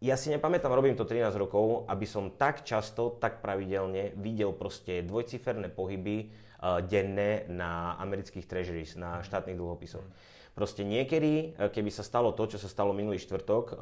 Ja 0.00 0.16
si 0.16 0.32
nepamätám, 0.32 0.72
robím 0.72 0.96
to 0.96 1.04
13 1.04 1.36
rokov, 1.36 1.84
aby 1.84 2.08
som 2.08 2.32
tak 2.32 2.64
často, 2.64 3.20
tak 3.20 3.44
pravidelne 3.44 4.16
videl 4.16 4.56
proste 4.56 5.04
dvojciferné 5.04 5.68
pohyby 5.68 6.24
uh, 6.24 6.80
denné 6.80 7.44
na 7.52 8.00
amerických 8.00 8.48
treasuries, 8.48 8.96
na 8.96 9.20
štátnych 9.20 9.60
dlhopisoch. 9.60 10.04
Proste 10.50 10.82
niekedy, 10.82 11.54
e, 11.54 11.70
keby 11.70 11.94
sa 11.94 12.02
stalo 12.02 12.34
to, 12.34 12.50
čo 12.50 12.58
sa 12.58 12.66
stalo 12.66 12.90
minulý 12.90 13.22
štvrtok, 13.22 13.64
e, 13.70 13.74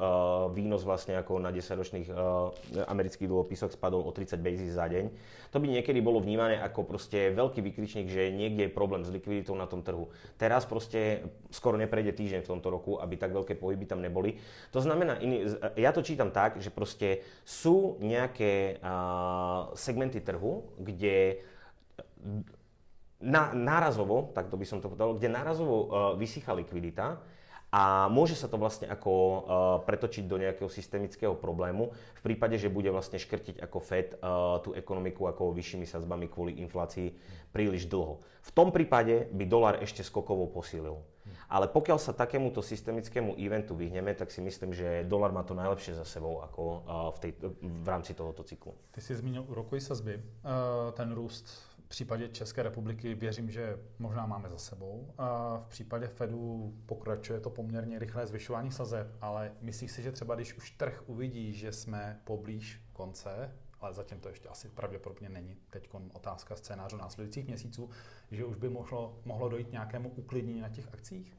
výnos 0.53 0.85
vlastne 0.85 1.17
ako 1.17 1.41
na 1.41 1.49
10-ročných 1.49 2.07
e, 2.07 2.13
amerických 2.85 3.25
dlhopisoch 3.25 3.73
spadol 3.73 4.05
o 4.05 4.11
30 4.13 4.37
basis 4.37 4.77
za 4.77 4.85
deň, 4.85 5.09
to 5.49 5.57
by 5.57 5.65
niekedy 5.65 5.97
bolo 5.97 6.21
vnímané 6.21 6.61
ako 6.61 6.85
proste 6.85 7.33
veľký 7.33 7.65
vykričník, 7.65 8.05
že 8.05 8.29
niekde 8.29 8.69
je 8.69 8.71
problém 8.71 9.01
s 9.01 9.09
likviditou 9.09 9.57
na 9.57 9.65
tom 9.65 9.81
trhu. 9.81 10.13
Teraz 10.37 10.69
proste 10.69 11.25
skoro 11.49 11.73
neprejde 11.73 12.13
týždeň 12.13 12.45
v 12.45 12.51
tomto 12.53 12.69
roku, 12.69 13.01
aby 13.01 13.17
tak 13.17 13.33
veľké 13.33 13.57
pohyby 13.57 13.89
tam 13.89 14.05
neboli. 14.05 14.37
To 14.69 14.77
znamená, 14.77 15.17
iný, 15.17 15.49
ja 15.73 15.89
to 15.89 16.05
čítam 16.05 16.29
tak, 16.29 16.61
že 16.61 16.69
proste 16.69 17.25
sú 17.41 17.97
nejaké 17.97 18.77
segmenty 19.73 20.21
trhu, 20.21 20.69
kde 20.77 21.41
na, 23.19 23.51
nárazovo, 23.51 24.31
tak 24.31 24.47
to 24.47 24.55
by 24.55 24.65
som 24.65 24.79
to 24.79 24.87
povedal, 24.87 25.15
kde 25.15 25.27
nárazovo 25.27 25.75
uh, 25.75 25.87
vysychá 26.15 26.55
likvidita 26.55 27.19
a 27.69 28.09
môže 28.09 28.33
sa 28.33 28.49
to 28.49 28.57
vlastne 28.57 28.89
ako 28.89 29.11
uh, 29.13 29.39
pretočiť 29.85 30.25
do 30.25 30.41
nejakého 30.41 30.71
systemického 30.71 31.37
problému 31.37 31.93
v 31.93 32.21
prípade, 32.25 32.57
že 32.57 32.71
bude 32.71 32.89
vlastne 32.89 33.21
škrtiť 33.21 33.61
ako 33.61 33.77
Fed 33.77 34.17
uh, 34.17 34.57
tú 34.65 34.73
ekonomiku 34.73 35.29
ako 35.29 35.53
vyššími 35.53 35.85
sadzbami 35.85 36.31
kvôli 36.31 36.57
inflácii 36.65 37.13
príliš 37.53 37.85
dlho. 37.85 38.25
V 38.41 38.51
tom 38.55 38.73
prípade 38.73 39.29
by 39.29 39.45
dolar 39.45 39.77
ešte 39.83 40.01
skokovo 40.01 40.49
posílil. 40.49 40.97
Ale 41.49 41.69
pokiaľ 41.69 42.01
sa 42.01 42.13
takémuto 42.13 42.61
systemickému 42.61 43.37
eventu 43.37 43.77
vyhneme, 43.77 44.17
tak 44.17 44.33
si 44.33 44.41
myslím, 44.41 44.73
že 44.73 45.05
dolar 45.05 45.29
má 45.29 45.45
to 45.45 45.53
najlepšie 45.53 45.93
za 45.97 46.05
sebou 46.05 46.41
ako 46.41 46.61
uh, 46.61 46.79
v, 47.13 47.17
tej, 47.21 47.31
v 47.61 47.87
rámci 47.89 48.17
tohoto 48.17 48.41
cyklu. 48.41 48.73
Ty 48.93 49.01
si 49.01 49.13
zmínil 49.13 49.45
úrokový 49.45 49.81
sazby. 49.81 50.17
Ten 50.97 51.09
růst 51.13 51.68
v 51.89 51.91
případě 51.91 52.29
České 52.29 52.63
republiky 52.63 53.15
věřím, 53.15 53.51
že 53.51 53.79
možná 53.99 54.25
máme 54.25 54.49
za 54.49 54.57
sebou. 54.57 55.13
V 55.63 55.67
případě 55.69 56.07
Fedu 56.07 56.73
pokračuje 56.85 57.39
to 57.39 57.49
poměrně 57.49 57.99
rychlé 57.99 58.27
zvyšování 58.27 58.71
sazeb, 58.71 59.07
ale 59.21 59.51
myslíš 59.61 59.91
si, 59.91 60.01
že 60.01 60.11
třeba 60.11 60.35
když 60.35 60.53
už 60.57 60.71
trh 60.71 61.03
uvidí, 61.05 61.53
že 61.53 61.71
jsme 61.71 62.21
poblíž 62.23 62.81
konce, 62.93 63.55
ale 63.81 63.93
zatím 63.93 64.19
to 64.19 64.29
ještě 64.29 64.49
asi 64.49 64.69
pravděpodobně 64.69 65.29
není, 65.29 65.57
teď 65.69 65.89
otázka 66.13 66.55
scénářů 66.55 66.97
následujících 66.97 67.47
měsíců, 67.47 67.89
že 68.31 68.45
už 68.45 68.55
by 68.55 68.69
mohlo, 68.69 69.19
mohlo 69.25 69.49
dojít 69.49 69.71
nějakému 69.71 70.09
uklidnění 70.09 70.61
na 70.61 70.69
těch 70.69 70.93
akcích? 70.93 71.37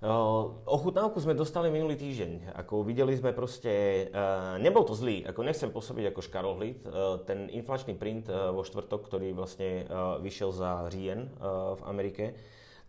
Ochutnávku 0.00 1.20
sme 1.20 1.36
dostali 1.36 1.68
minulý 1.68 1.92
týždeň. 1.92 2.56
Ako 2.56 2.88
videli 2.88 3.12
sme 3.20 3.36
proste, 3.36 4.08
uh, 4.08 4.56
nebol 4.56 4.80
to 4.88 4.96
zlý, 4.96 5.28
ako 5.28 5.44
nechcem 5.44 5.68
pôsobiť 5.68 6.08
ako 6.08 6.24
škarohlid. 6.24 6.80
Uh, 6.88 7.20
ten 7.28 7.52
inflačný 7.52 7.92
print 7.92 8.32
uh, 8.32 8.48
vo 8.48 8.64
štvrtok, 8.64 8.96
ktorý 9.04 9.36
vlastne 9.36 9.84
vyšiel 10.24 10.56
za 10.56 10.88
říjen 10.88 11.28
v 11.76 11.82
Amerike, 11.84 12.32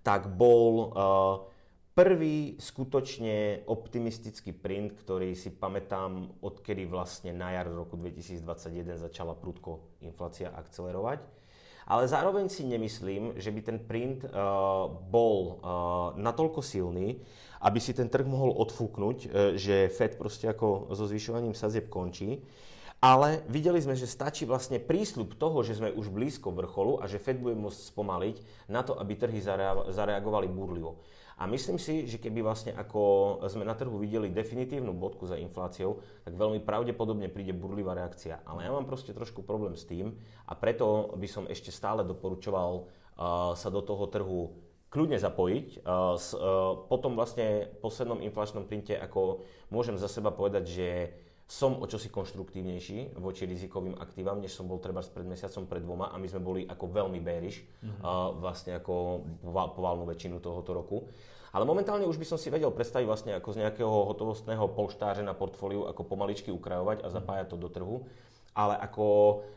tak 0.08 0.32
bol 0.32 0.95
prvý 1.91 2.56
skutočne 2.56 3.67
optimistický 3.67 4.56
print, 4.56 4.95
ktorý 4.95 5.36
si 5.36 5.52
pamätám, 5.52 6.39
odkedy 6.39 6.88
vlastne 6.88 7.36
na 7.36 7.52
jar 7.52 7.67
roku 7.67 8.00
2021 8.00 8.95
začala 8.95 9.36
prudko 9.36 10.00
inflácia 10.00 10.47
akcelerovať. 10.56 11.41
Ale 11.92 12.08
zároveň 12.08 12.48
si 12.48 12.64
nemyslím, 12.64 13.36
že 13.36 13.52
by 13.52 13.60
ten 13.60 13.78
print 13.84 14.24
uh, 14.24 14.32
bol 14.88 15.60
uh, 15.60 16.16
natoľko 16.16 16.64
silný, 16.64 17.20
aby 17.60 17.84
si 17.84 17.92
ten 17.92 18.08
trh 18.08 18.24
mohol 18.24 18.56
odfúknuť, 18.64 19.18
uh, 19.28 19.30
že 19.60 19.92
Fed 19.92 20.16
proste 20.16 20.48
ako 20.48 20.96
so 20.96 21.04
zvyšovaním 21.04 21.52
sadzieb 21.52 21.92
končí. 21.92 22.40
Ale 23.02 23.42
videli 23.50 23.82
sme, 23.82 23.98
že 23.98 24.06
stačí 24.06 24.46
vlastne 24.46 24.78
prísľub 24.78 25.34
toho, 25.34 25.66
že 25.66 25.82
sme 25.82 25.90
už 25.90 26.14
blízko 26.14 26.54
vrcholu 26.54 27.02
a 27.02 27.10
že 27.10 27.18
Fed 27.18 27.42
bude 27.42 27.58
môcť 27.58 27.90
spomaliť 27.90 28.38
na 28.70 28.86
to, 28.86 28.94
aby 28.94 29.18
trhy 29.18 29.42
zareagovali 29.90 30.46
burlivo. 30.46 31.02
A 31.42 31.50
myslím 31.50 31.82
si, 31.82 32.06
že 32.06 32.22
keby 32.22 32.46
vlastne 32.46 32.78
ako 32.78 33.42
sme 33.50 33.66
na 33.66 33.74
trhu 33.74 33.98
videli 33.98 34.30
definitívnu 34.30 34.94
bodku 34.94 35.26
za 35.26 35.34
infláciou, 35.34 35.98
tak 36.22 36.38
veľmi 36.38 36.62
pravdepodobne 36.62 37.34
príde 37.34 37.58
burlivá 37.58 37.98
reakcia. 37.98 38.46
Ale 38.46 38.62
ja 38.62 38.70
mám 38.70 38.86
proste 38.86 39.18
trošku 39.18 39.42
problém 39.42 39.74
s 39.74 39.90
tým 39.90 40.14
a 40.46 40.54
preto 40.54 41.18
by 41.18 41.26
som 41.26 41.50
ešte 41.50 41.74
stále 41.74 42.06
doporučoval 42.06 42.86
uh, 42.86 43.58
sa 43.58 43.74
do 43.74 43.82
toho 43.82 44.06
trhu 44.06 44.54
kľudne 44.94 45.18
zapojiť. 45.18 45.82
Uh, 45.82 46.14
s, 46.22 46.38
uh, 46.38 46.86
potom 46.86 47.18
vlastne 47.18 47.66
poslednom 47.82 48.22
inflačnom 48.22 48.70
printe 48.70 48.94
ako 48.94 49.42
môžem 49.74 49.98
za 49.98 50.06
seba 50.06 50.30
povedať, 50.30 50.70
že 50.70 50.88
som 51.52 51.76
o 51.84 51.86
čosi 51.86 52.08
konštruktívnejší 52.08 53.20
voči 53.20 53.44
rizikovým 53.44 54.00
aktívam, 54.00 54.40
než 54.40 54.56
som 54.56 54.72
bol 54.72 54.80
treba 54.80 55.04
pred 55.04 55.28
mesiacom, 55.28 55.68
pred 55.68 55.84
dvoma 55.84 56.08
a 56.08 56.16
my 56.16 56.24
sme 56.32 56.40
boli 56.40 56.62
ako 56.64 56.88
veľmi 56.88 57.20
bearish 57.20 57.60
mm-hmm. 57.60 58.00
uh, 58.00 58.32
vlastne 58.40 58.80
ako 58.80 59.20
povalnú 59.76 60.08
väčšinu 60.08 60.40
tohoto 60.40 60.72
roku. 60.72 60.98
Ale 61.52 61.68
momentálne 61.68 62.08
už 62.08 62.16
by 62.16 62.24
som 62.24 62.40
si 62.40 62.48
vedel 62.48 62.72
predstaviť 62.72 63.04
vlastne 63.04 63.36
ako 63.36 63.52
z 63.52 63.68
nejakého 63.68 63.92
hotovostného 63.92 64.64
polštáře 64.72 65.28
na 65.28 65.36
portfóliu 65.36 65.84
ako 65.92 66.08
pomaličky 66.08 66.48
ukrajovať 66.56 67.04
a 67.04 67.12
zapájať 67.12 67.52
to 67.52 67.58
do 67.60 67.68
trhu 67.68 68.08
ale 68.52 68.76
ako, 68.84 69.06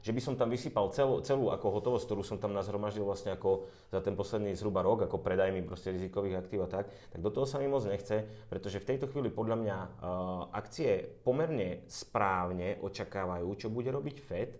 že 0.06 0.14
by 0.14 0.20
som 0.22 0.34
tam 0.38 0.54
vysypal 0.54 0.86
celú, 0.94 1.18
celú 1.26 1.50
ako 1.50 1.66
hotovosť, 1.82 2.06
ktorú 2.06 2.22
som 2.22 2.38
tam 2.38 2.54
nazhromaždil 2.54 3.02
vlastne 3.02 3.34
ako 3.34 3.66
za 3.90 3.98
ten 3.98 4.14
posledný 4.14 4.54
zhruba 4.54 4.86
rok, 4.86 5.10
ako 5.10 5.18
predajmi 5.18 5.66
proste 5.66 5.90
rizikových 5.90 6.38
aktív 6.38 6.66
a 6.66 6.68
tak, 6.70 6.86
tak 7.10 7.18
do 7.18 7.30
toho 7.34 7.42
sa 7.42 7.58
mi 7.58 7.66
moc 7.66 7.82
nechce, 7.82 8.22
pretože 8.46 8.78
v 8.78 8.88
tejto 8.94 9.10
chvíli 9.10 9.34
podľa 9.34 9.56
mňa 9.58 9.76
uh, 9.78 9.90
akcie 10.54 11.02
pomerne 11.26 11.82
správne 11.90 12.78
očakávajú, 12.86 13.48
čo 13.58 13.66
bude 13.66 13.90
robiť 13.90 14.16
Fed, 14.22 14.50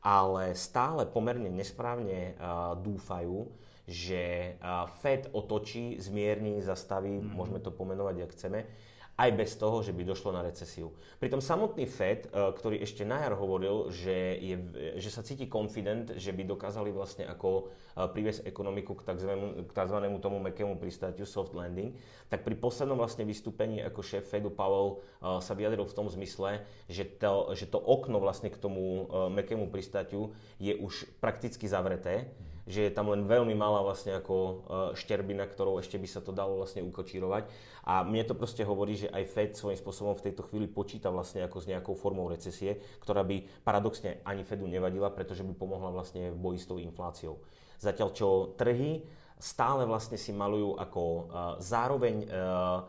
ale 0.00 0.56
stále 0.56 1.04
pomerne 1.04 1.52
nesprávne 1.52 2.40
uh, 2.40 2.72
dúfajú, 2.80 3.52
že 3.84 4.56
uh, 4.64 4.88
Fed 5.04 5.28
otočí, 5.36 6.00
zmierni, 6.00 6.64
zastaví, 6.64 7.20
mm. 7.20 7.36
môžeme 7.36 7.60
to 7.60 7.68
pomenovať, 7.68 8.16
ak 8.24 8.32
chceme, 8.32 8.60
aj 9.14 9.30
bez 9.38 9.54
toho, 9.54 9.78
že 9.78 9.94
by 9.94 10.02
došlo 10.02 10.34
na 10.34 10.42
recesiu. 10.42 10.90
Pritom 11.22 11.38
samotný 11.38 11.86
Fed, 11.86 12.26
eh, 12.26 12.30
ktorý 12.34 12.82
ešte 12.82 13.06
na 13.06 13.22
jar 13.22 13.38
hovoril, 13.38 13.94
že, 13.94 14.38
je, 14.42 14.56
že 14.98 15.10
sa 15.10 15.22
cíti 15.22 15.46
confident, 15.46 16.18
že 16.18 16.34
by 16.34 16.42
dokázali 16.42 16.90
vlastne 16.90 17.30
ako 17.30 17.70
eh, 17.70 18.10
priviesť 18.10 18.42
ekonomiku 18.42 18.98
k 18.98 19.06
tzv. 19.06 19.30
k 19.64 19.70
tzv. 19.70 19.98
tomu 20.18 20.42
mekému 20.42 20.74
pristátiu 20.82 21.26
soft 21.26 21.54
landing, 21.54 21.94
tak 22.26 22.42
pri 22.42 22.58
poslednom 22.58 22.98
vlastne 22.98 23.22
vystúpení 23.22 23.78
ako 23.86 24.02
šéf 24.02 24.26
Fedu 24.26 24.50
Powell 24.50 24.98
sa 25.20 25.52
vyjadril 25.54 25.84
v 25.86 25.96
tom 25.96 26.08
zmysle, 26.08 26.64
že 26.88 27.04
to, 27.06 27.52
že 27.54 27.68
to 27.70 27.78
okno 27.78 28.18
vlastne 28.18 28.48
k 28.48 28.58
tomu 28.58 29.06
mekému 29.30 29.68
pristátiu 29.68 30.32
je 30.56 30.74
už 30.74 31.06
prakticky 31.20 31.68
zavreté 31.68 32.32
že 32.64 32.88
je 32.88 32.92
tam 32.92 33.12
len 33.12 33.28
veľmi 33.28 33.52
malá 33.52 33.84
vlastne 33.84 34.16
ako 34.16 34.36
e, 34.36 34.54
šterbina, 34.96 35.44
ktorou 35.44 35.76
ešte 35.84 36.00
by 36.00 36.08
sa 36.08 36.24
to 36.24 36.32
dalo 36.32 36.56
vlastne 36.56 36.80
ukočírovať. 36.80 37.44
A 37.84 38.00
mne 38.00 38.24
to 38.24 38.32
proste 38.32 38.64
hovorí, 38.64 38.96
že 38.96 39.12
aj 39.12 39.24
Fed 39.28 39.50
svojím 39.52 39.76
spôsobom 39.76 40.16
v 40.16 40.32
tejto 40.32 40.48
chvíli 40.48 40.64
počíta 40.64 41.12
vlastne 41.12 41.44
ako 41.44 41.60
s 41.60 41.68
nejakou 41.68 41.92
formou 41.92 42.24
recesie, 42.32 42.80
ktorá 43.04 43.20
by 43.20 43.44
paradoxne 43.60 44.24
ani 44.24 44.48
Fedu 44.48 44.64
nevadila, 44.64 45.12
pretože 45.12 45.44
by 45.44 45.52
pomohla 45.52 45.92
vlastne 45.92 46.32
v 46.32 46.40
boji 46.40 46.58
s 46.64 46.68
tou 46.68 46.80
infláciou. 46.80 47.36
Zatiaľ 47.76 48.08
čo 48.16 48.56
trhy 48.56 49.04
stále 49.36 49.84
vlastne 49.84 50.16
si 50.16 50.32
malujú 50.32 50.80
ako 50.80 51.02
uh, 51.04 51.20
zároveň 51.60 52.24
uh, 52.24 52.80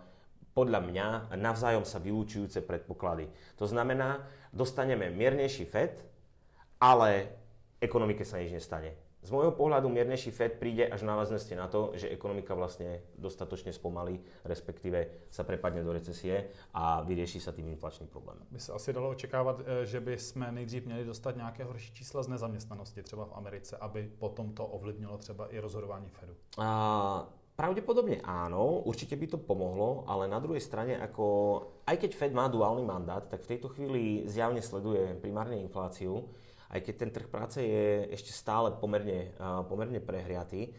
podľa 0.55 0.79
mňa 0.87 1.07
navzájom 1.35 1.83
sa 1.83 1.99
vylúčujúce 1.99 2.63
predpoklady. 2.63 3.27
To 3.59 3.67
znamená, 3.67 4.23
dostaneme 4.55 5.11
miernejší 5.11 5.67
FED, 5.67 5.99
ale 6.79 7.27
ekonomike 7.83 8.23
sa 8.23 8.39
nič 8.39 8.55
nestane 8.55 9.04
z 9.25 9.29
môjho 9.33 9.57
pohľadu 9.57 9.89
miernejší 9.89 10.29
Fed 10.29 10.61
príde 10.61 10.85
až 10.85 11.01
v 11.01 11.09
návaznosti 11.09 11.53
na 11.57 11.65
to, 11.65 11.97
že 11.97 12.13
ekonomika 12.13 12.53
vlastne 12.53 13.01
dostatočne 13.17 13.73
spomalí, 13.73 14.21
respektíve 14.45 15.25
sa 15.33 15.41
prepadne 15.41 15.81
do 15.81 15.89
recesie 15.89 16.53
a 16.77 17.01
vyrieši 17.01 17.41
sa 17.41 17.49
tým 17.49 17.73
inflačný 17.73 18.05
problém. 18.05 18.37
By 18.53 18.59
se 18.59 18.71
asi 18.73 18.93
dalo 18.93 19.09
očekávat, 19.09 19.61
eh, 19.65 19.85
že 19.85 19.99
by 19.99 20.17
jsme 20.17 20.51
nejdřív 20.51 20.85
měli 20.85 21.05
dostat 21.05 21.35
nějaké 21.35 21.63
horší 21.63 21.93
čísla 21.93 22.23
z 22.23 22.27
nezaměstnanosti 22.27 23.03
třeba 23.03 23.25
v 23.25 23.33
Americe, 23.33 23.77
aby 23.77 24.11
potom 24.19 24.53
to 24.53 24.65
ovlivnilo 24.65 25.17
třeba 25.17 25.47
i 25.47 25.59
rozhodování 25.59 26.09
Fedu. 26.09 26.33
A, 26.57 27.27
Pravdepodobne 27.55 28.19
áno, 28.19 28.83
určite 28.83 29.15
by 29.15 29.31
to 29.31 29.39
pomohlo, 29.39 30.03
ale 30.11 30.27
na 30.27 30.43
druhej 30.43 30.59
strane, 30.59 30.99
ako, 30.99 31.23
aj 31.87 32.03
keď 32.03 32.11
Fed 32.11 32.35
má 32.35 32.51
duálny 32.51 32.83
mandát, 32.83 33.23
tak 33.31 33.47
v 33.47 33.55
tejto 33.55 33.71
chvíli 33.71 34.27
zjavne 34.27 34.59
sleduje 34.59 35.15
primárne 35.23 35.63
infláciu 35.63 36.27
aj 36.69 36.79
keď 36.81 36.93
ten 36.97 37.11
trh 37.13 37.27
práce 37.29 37.59
je 37.61 38.09
ešte 38.13 38.33
stále 38.33 38.73
pomerne, 38.73 39.33
pomerne 39.69 40.01
prehriatý. 40.01 40.73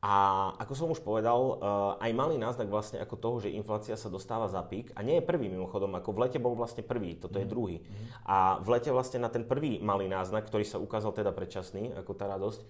A 0.00 0.48
ako 0.56 0.72
som 0.72 0.88
už 0.88 1.04
povedal, 1.04 1.60
aj 2.00 2.10
malý 2.16 2.40
náznak 2.40 2.72
vlastne 2.72 3.04
ako 3.04 3.20
toho, 3.20 3.36
že 3.44 3.52
inflácia 3.52 3.92
sa 4.00 4.08
dostáva 4.08 4.48
za 4.48 4.64
pík. 4.64 4.96
A 4.96 5.04
nie 5.04 5.20
je 5.20 5.28
prvý 5.28 5.52
mimochodom, 5.52 5.92
ako 5.92 6.16
v 6.16 6.20
lete 6.24 6.38
bol 6.40 6.56
vlastne 6.56 6.80
prvý, 6.80 7.20
toto 7.20 7.36
je 7.36 7.44
mhm. 7.44 7.52
druhý. 7.52 7.76
Mm. 7.84 8.06
A 8.24 8.36
v 8.64 8.68
lete 8.72 8.88
vlastne 8.88 9.20
na 9.20 9.28
ten 9.28 9.44
prvý 9.44 9.76
malý 9.84 10.08
náznak, 10.08 10.48
ktorý 10.48 10.64
sa 10.64 10.80
ukázal 10.80 11.12
teda 11.12 11.36
predčasný, 11.36 11.92
ako 12.00 12.16
tá 12.16 12.32
radosť, 12.32 12.60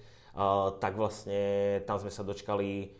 tak 0.82 0.94
vlastne 0.94 1.42
tam 1.86 1.98
sme 1.98 2.10
sa 2.10 2.22
dočkali 2.26 2.99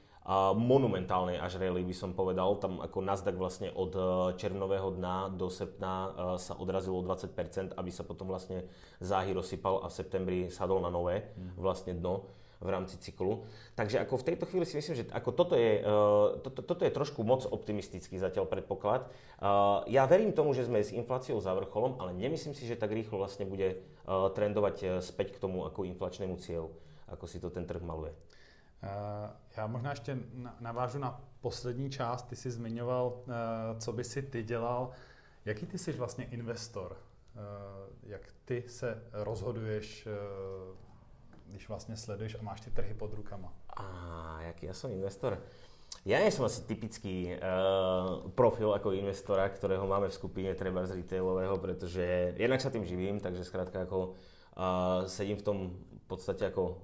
monumentálnej 0.54 1.40
až 1.40 1.56
rally 1.56 1.80
by 1.80 1.96
som 1.96 2.12
povedal. 2.12 2.61
Tam 2.61 2.78
ako 2.78 3.00
Nasdaq 3.00 3.35
vlastne 3.40 3.72
od 3.72 3.92
e, 3.96 4.00
červnového 4.37 4.92
dna 5.00 5.33
do 5.33 5.48
septna 5.48 5.92
e, 5.92 6.09
sa 6.37 6.54
odrazilo 6.61 7.00
20%, 7.00 7.72
aby 7.72 7.90
sa 7.90 8.04
potom 8.04 8.28
vlastne 8.28 8.68
záhy 9.00 9.33
rozsypal 9.33 9.80
a 9.80 9.88
v 9.88 9.96
septembri 9.96 10.40
sadol 10.52 10.85
na 10.85 10.92
nové 10.92 11.33
mhm. 11.35 11.56
vlastne 11.56 11.96
dno 11.96 12.28
v 12.61 12.68
rámci 12.68 13.00
cyklu. 13.00 13.48
Takže 13.72 14.04
ako 14.04 14.20
v 14.20 14.26
tejto 14.28 14.44
chvíli 14.44 14.68
si 14.68 14.76
myslím, 14.76 15.00
že 15.00 15.04
ako 15.09 15.30
toto, 15.33 15.56
je, 15.56 15.80
uh, 15.80 16.37
toto, 16.44 16.61
toto 16.61 16.85
je 16.85 16.92
trošku 16.92 17.24
moc 17.24 17.48
optimistický 17.48 18.20
zatiaľ 18.20 18.52
predpoklad. 18.52 19.09
Uh, 19.40 19.80
ja 19.88 20.04
verím 20.04 20.37
tomu, 20.37 20.52
že 20.52 20.68
sme 20.68 20.85
s 20.85 20.92
infláciou 20.92 21.40
za 21.40 21.56
vrcholom, 21.56 21.96
ale 21.96 22.12
nemyslím 22.12 22.52
si, 22.52 22.68
že 22.68 22.76
tak 22.76 22.92
rýchlo 22.92 23.16
vlastne 23.16 23.48
bude 23.48 23.80
uh, 23.80 24.28
trendovať 24.37 25.00
späť 25.00 25.40
k 25.40 25.40
tomu 25.40 25.64
ako 25.64 25.88
inflačnému 25.88 26.37
cieľu, 26.37 26.68
ako 27.09 27.24
si 27.24 27.40
to 27.40 27.48
ten 27.48 27.64
trh 27.64 27.80
maluje. 27.80 28.12
Eh, 28.82 29.30
já 29.56 29.66
možná 29.66 29.90
ještě 29.90 30.18
navážu 30.60 30.98
na 30.98 31.20
poslední 31.40 31.90
část. 31.90 32.22
Ty 32.22 32.36
jsi 32.36 32.50
zmiňoval, 32.50 33.20
eh, 33.28 33.80
co 33.80 33.92
by 33.92 34.04
si 34.04 34.22
ty 34.22 34.42
dělal. 34.42 34.90
Jaký 35.44 35.66
ty 35.66 35.78
jsi 35.78 35.92
vlastně 35.92 36.24
investor? 36.24 36.96
Eh, 36.96 37.40
jak 38.02 38.22
ty 38.44 38.64
se 38.68 39.02
rozhoduješ, 39.12 40.08
když 41.46 41.68
vlastně 41.68 41.96
sleduješ 41.96 42.34
a 42.34 42.42
máš 42.42 42.60
ty 42.60 42.70
trhy 42.70 42.94
pod 42.94 43.14
rukama? 43.14 43.52
A 43.76 44.42
jaký 44.42 44.66
ja 44.66 44.74
som 44.74 44.90
investor? 44.90 45.38
Ja 46.06 46.22
nie 46.22 46.32
som 46.32 46.46
asi 46.48 46.64
typický 46.64 47.36
uh, 47.36 48.30
profil 48.32 48.72
ako 48.72 48.96
investora, 48.96 49.50
ktorého 49.52 49.84
máme 49.84 50.08
v 50.08 50.16
skupine 50.16 50.50
treba 50.56 50.86
z 50.86 50.96
retailového, 51.02 51.58
pretože 51.60 52.34
jednak 52.40 52.62
sa 52.62 52.72
tým 52.72 52.88
živím, 52.88 53.20
takže 53.20 53.44
skrátka 53.44 53.84
ako 53.84 54.16
uh, 54.56 55.04
sedím 55.10 55.36
v 55.36 55.44
tom 55.44 55.58
v 55.76 56.04
podstate 56.08 56.48
ako 56.48 56.62
uh, 56.64 56.74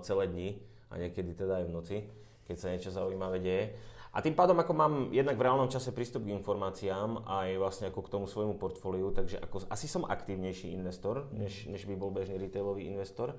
celé 0.00 0.24
dni 0.26 0.48
a 0.92 1.00
niekedy 1.00 1.32
teda 1.32 1.58
aj 1.60 1.64
v 1.66 1.74
noci, 1.74 1.96
keď 2.44 2.56
sa 2.60 2.70
niečo 2.70 2.92
zaujímavé 2.92 3.40
deje. 3.40 3.64
A 4.12 4.20
tým 4.20 4.36
pádom 4.36 4.60
ako 4.60 4.76
mám 4.76 4.94
jednak 5.08 5.40
v 5.40 5.44
reálnom 5.48 5.72
čase 5.72 5.88
prístup 5.88 6.28
k 6.28 6.36
informáciám 6.36 7.24
aj 7.24 7.48
vlastne 7.56 7.88
ako 7.88 8.00
k 8.04 8.12
tomu 8.12 8.26
svojmu 8.28 8.60
portfóliu, 8.60 9.08
takže 9.08 9.40
ako, 9.40 9.64
asi 9.72 9.88
som 9.88 10.04
aktívnejší 10.04 10.68
investor, 10.76 11.32
než, 11.32 11.64
než 11.64 11.88
by 11.88 11.96
bol 11.96 12.12
bežný 12.12 12.36
retailový 12.36 12.84
investor. 12.92 13.32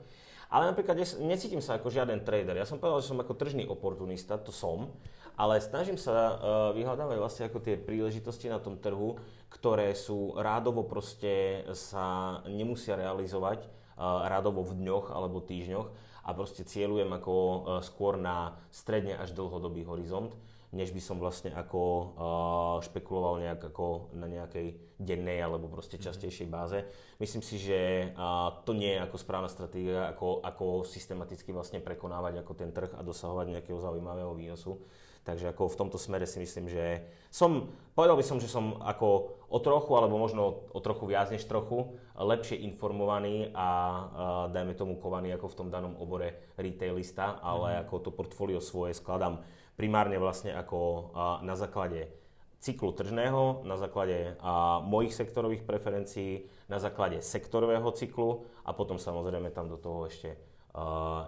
Ale 0.49 0.73
napríklad 0.73 0.97
necítim 1.21 1.61
sa 1.61 1.77
ako 1.77 1.93
žiaden 1.93 2.25
trader. 2.25 2.57
Ja 2.57 2.65
som 2.65 2.81
povedal, 2.81 3.05
že 3.05 3.09
som 3.13 3.21
ako 3.21 3.37
tržný 3.37 3.69
oportunista, 3.69 4.41
to 4.41 4.49
som, 4.49 4.89
ale 5.37 5.61
snažím 5.61 5.97
sa 5.97 6.13
uh, 6.13 6.33
vyhľadávať 6.73 7.17
vlastne 7.21 7.43
ako 7.49 7.61
tie 7.61 7.77
príležitosti 7.77 8.49
na 8.49 8.57
tom 8.57 8.77
trhu, 8.77 9.17
ktoré 9.53 9.93
sú 9.93 10.33
rádovo 10.37 10.85
proste 10.85 11.65
sa 11.73 12.41
nemusia 12.49 12.97
realizovať 12.97 13.65
uh, 13.65 14.25
rádovo 14.25 14.65
v 14.65 14.77
dňoch 14.81 15.13
alebo 15.13 15.41
týždňoch 15.41 16.12
a 16.23 16.29
proste 16.31 16.63
cieľujem 16.63 17.11
ako 17.11 17.35
e, 17.35 17.57
skôr 17.83 18.15
na 18.15 18.55
stredne 18.71 19.19
až 19.19 19.35
dlhodobý 19.35 19.83
horizont, 19.83 20.31
než 20.73 20.89
by 20.89 21.01
som 21.01 21.21
vlastne 21.21 21.53
ako 21.53 21.81
uh, 21.81 22.05
špekuloval 22.81 23.37
nejak 23.45 23.61
ako 23.69 24.09
na 24.17 24.25
nejakej 24.25 24.97
dennej 24.97 25.39
alebo 25.45 25.69
proste 25.69 26.01
mhm. 26.01 26.03
častejšej 26.09 26.47
báze. 26.49 26.81
Myslím 27.21 27.45
si, 27.45 27.61
že 27.61 28.11
uh, 28.17 28.65
to 28.65 28.73
nie 28.73 28.97
je 28.97 29.03
ako 29.05 29.15
správna 29.21 29.49
stratégia, 29.53 30.09
ako, 30.09 30.41
ako 30.41 30.65
systematicky 30.83 31.53
vlastne 31.53 31.77
prekonávať 31.79 32.41
ako 32.41 32.53
ten 32.57 32.73
trh 32.73 32.97
a 32.97 33.05
dosahovať 33.05 33.53
nejakého 33.53 33.77
zaujímavého 33.77 34.33
výnosu. 34.33 34.81
Takže 35.23 35.55
ako 35.55 35.71
v 35.71 35.79
tomto 35.79 35.95
smere 35.95 36.27
si 36.27 36.35
myslím, 36.43 36.67
že 36.67 36.99
som, 37.31 37.71
povedal 37.95 38.19
by 38.19 38.25
som, 38.27 38.43
že 38.43 38.51
som 38.51 38.75
ako 38.83 39.39
o 39.47 39.59
trochu, 39.63 39.95
alebo 39.95 40.19
možno 40.19 40.67
o 40.75 40.79
trochu 40.83 41.07
viac 41.07 41.31
než 41.31 41.47
trochu, 41.47 41.95
lepšie 42.11 42.59
informovaný 42.67 43.47
a, 43.55 43.55
a 43.55 43.67
dajme 44.51 44.75
tomu 44.75 44.99
kovaný 44.99 45.31
ako 45.39 45.47
v 45.47 45.57
tom 45.63 45.67
danom 45.71 45.95
obore 45.95 46.51
retailista, 46.59 47.39
ale 47.39 47.79
mm. 47.79 47.87
ako 47.87 47.95
to 48.03 48.09
portfólio 48.11 48.59
svoje 48.59 48.99
skladám 48.99 49.39
primárne 49.73 50.17
vlastne 50.21 50.53
ako 50.53 51.11
na 51.41 51.55
základe 51.57 52.09
cyklu 52.63 52.95
tržného, 52.95 53.67
na 53.67 53.75
základe 53.75 54.39
mojich 54.87 55.11
sektorových 55.11 55.67
preferencií, 55.67 56.47
na 56.71 56.79
základe 56.79 57.19
sektorového 57.19 57.91
cyklu 57.91 58.47
a 58.63 58.71
potom 58.71 58.95
samozrejme 58.95 59.51
tam 59.51 59.67
do 59.67 59.75
toho 59.75 60.07
ešte 60.07 60.39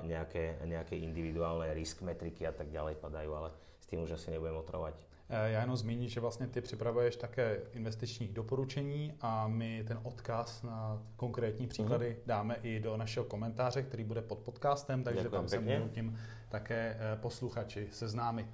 nejaké, 0.07 0.63
nejaké 0.63 0.95
individuálne 0.97 1.69
risk 1.75 2.01
metriky 2.01 2.47
a 2.47 2.53
tak 2.55 2.71
ďalej 2.71 2.97
padajú, 2.97 3.31
ale 3.35 3.49
s 3.77 3.85
tím 3.85 4.07
už 4.07 4.15
asi 4.15 4.31
nebudem 4.31 4.57
otravovat. 4.57 4.95
Eh, 5.29 5.51
já 5.51 5.61
jenom 5.61 5.77
zmíním, 5.77 6.09
že 6.09 6.19
vlastně 6.19 6.47
ty 6.47 6.61
připravuješ 6.61 7.15
také 7.15 7.61
investiční 7.73 8.27
doporučení 8.27 9.13
a 9.21 9.47
my 9.47 9.83
ten 9.87 9.99
odkaz 10.03 10.63
na 10.63 11.01
konkrétní 11.15 11.67
příklady 11.67 12.09
mm-hmm. 12.09 12.27
dáme 12.27 12.55
i 12.63 12.79
do 12.79 12.97
našeho 12.97 13.25
komentáře, 13.25 13.83
který 13.83 14.03
bude 14.03 14.21
pod 14.21 14.39
podcastem, 14.39 15.03
takže 15.03 15.23
Děkujem 15.23 15.41
tam 15.41 15.49
se 15.49 15.59
můžou 15.59 15.87
tím 15.87 16.17
také 16.49 16.97
eh, 16.99 17.17
posluchači 17.21 17.87
seznámit. 17.91 18.47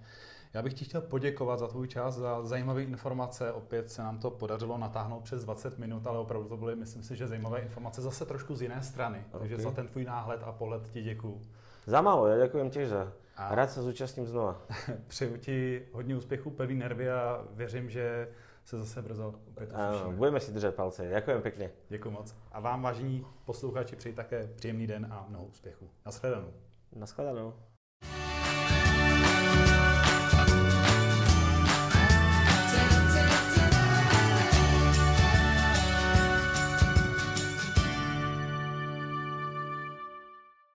Já 0.53 0.61
bych 0.61 0.73
ti 0.73 0.85
chtěl 0.85 1.01
poděkovat 1.01 1.59
za 1.59 1.67
tvůj 1.67 1.87
čas, 1.87 2.15
za 2.15 2.45
zajímavé 2.45 2.83
informace. 2.83 3.51
Opět 3.51 3.91
se 3.91 4.01
nám 4.01 4.19
to 4.19 4.31
podařilo 4.31 4.77
natáhnout 4.77 5.23
přes 5.23 5.43
20 5.43 5.79
minut, 5.79 6.07
ale 6.07 6.19
opravdu 6.19 6.49
to 6.49 6.57
byly, 6.57 6.75
myslím 6.75 7.03
si, 7.03 7.15
že 7.15 7.27
zajímavé 7.27 7.59
informace 7.59 8.01
zase 8.01 8.25
trošku 8.25 8.55
z 8.55 8.61
jiné 8.61 8.83
strany. 8.83 9.17
Okay. 9.17 9.39
Takže 9.39 9.57
za 9.57 9.71
ten 9.71 9.87
tvůj 9.87 10.05
náhled 10.05 10.41
a 10.43 10.51
pohled 10.51 10.89
ti 10.89 11.01
děkuju. 11.01 11.41
Za 11.85 12.01
málo, 12.01 12.27
já 12.27 12.45
děkuji 12.45 12.69
těž 12.69 12.89
za 12.89 13.13
a 13.49 13.55
rád 13.55 13.71
se 13.71 13.81
zúčastním 13.81 14.25
znova. 14.25 14.61
Přeju 15.07 15.37
ti 15.37 15.87
hodně 15.93 16.15
úspěchů, 16.15 16.49
pevný 16.49 16.75
nervy 16.75 17.11
a 17.11 17.45
věřím, 17.51 17.89
že 17.89 18.27
se 18.65 18.77
zase 18.77 19.01
brzo 19.01 19.33
opět 19.47 19.71
Ano, 19.73 20.11
budeme 20.11 20.39
si 20.39 20.51
držet 20.51 20.75
palce. 20.75 21.11
Děkujem 21.15 21.41
pěkně. 21.41 21.71
Děkuji 21.89 22.11
moc. 22.11 22.35
A 22.51 22.59
vám, 22.59 22.81
vážení 22.81 23.25
posluchači, 23.45 23.95
přeji 23.95 24.15
také 24.15 24.49
příjemný 24.55 24.87
den 24.87 25.07
a 25.11 25.25
mnoho 25.29 25.45
úspěchů. 25.45 25.89
Naschledanou. 26.05 26.53
Naschledanou. 26.95 27.53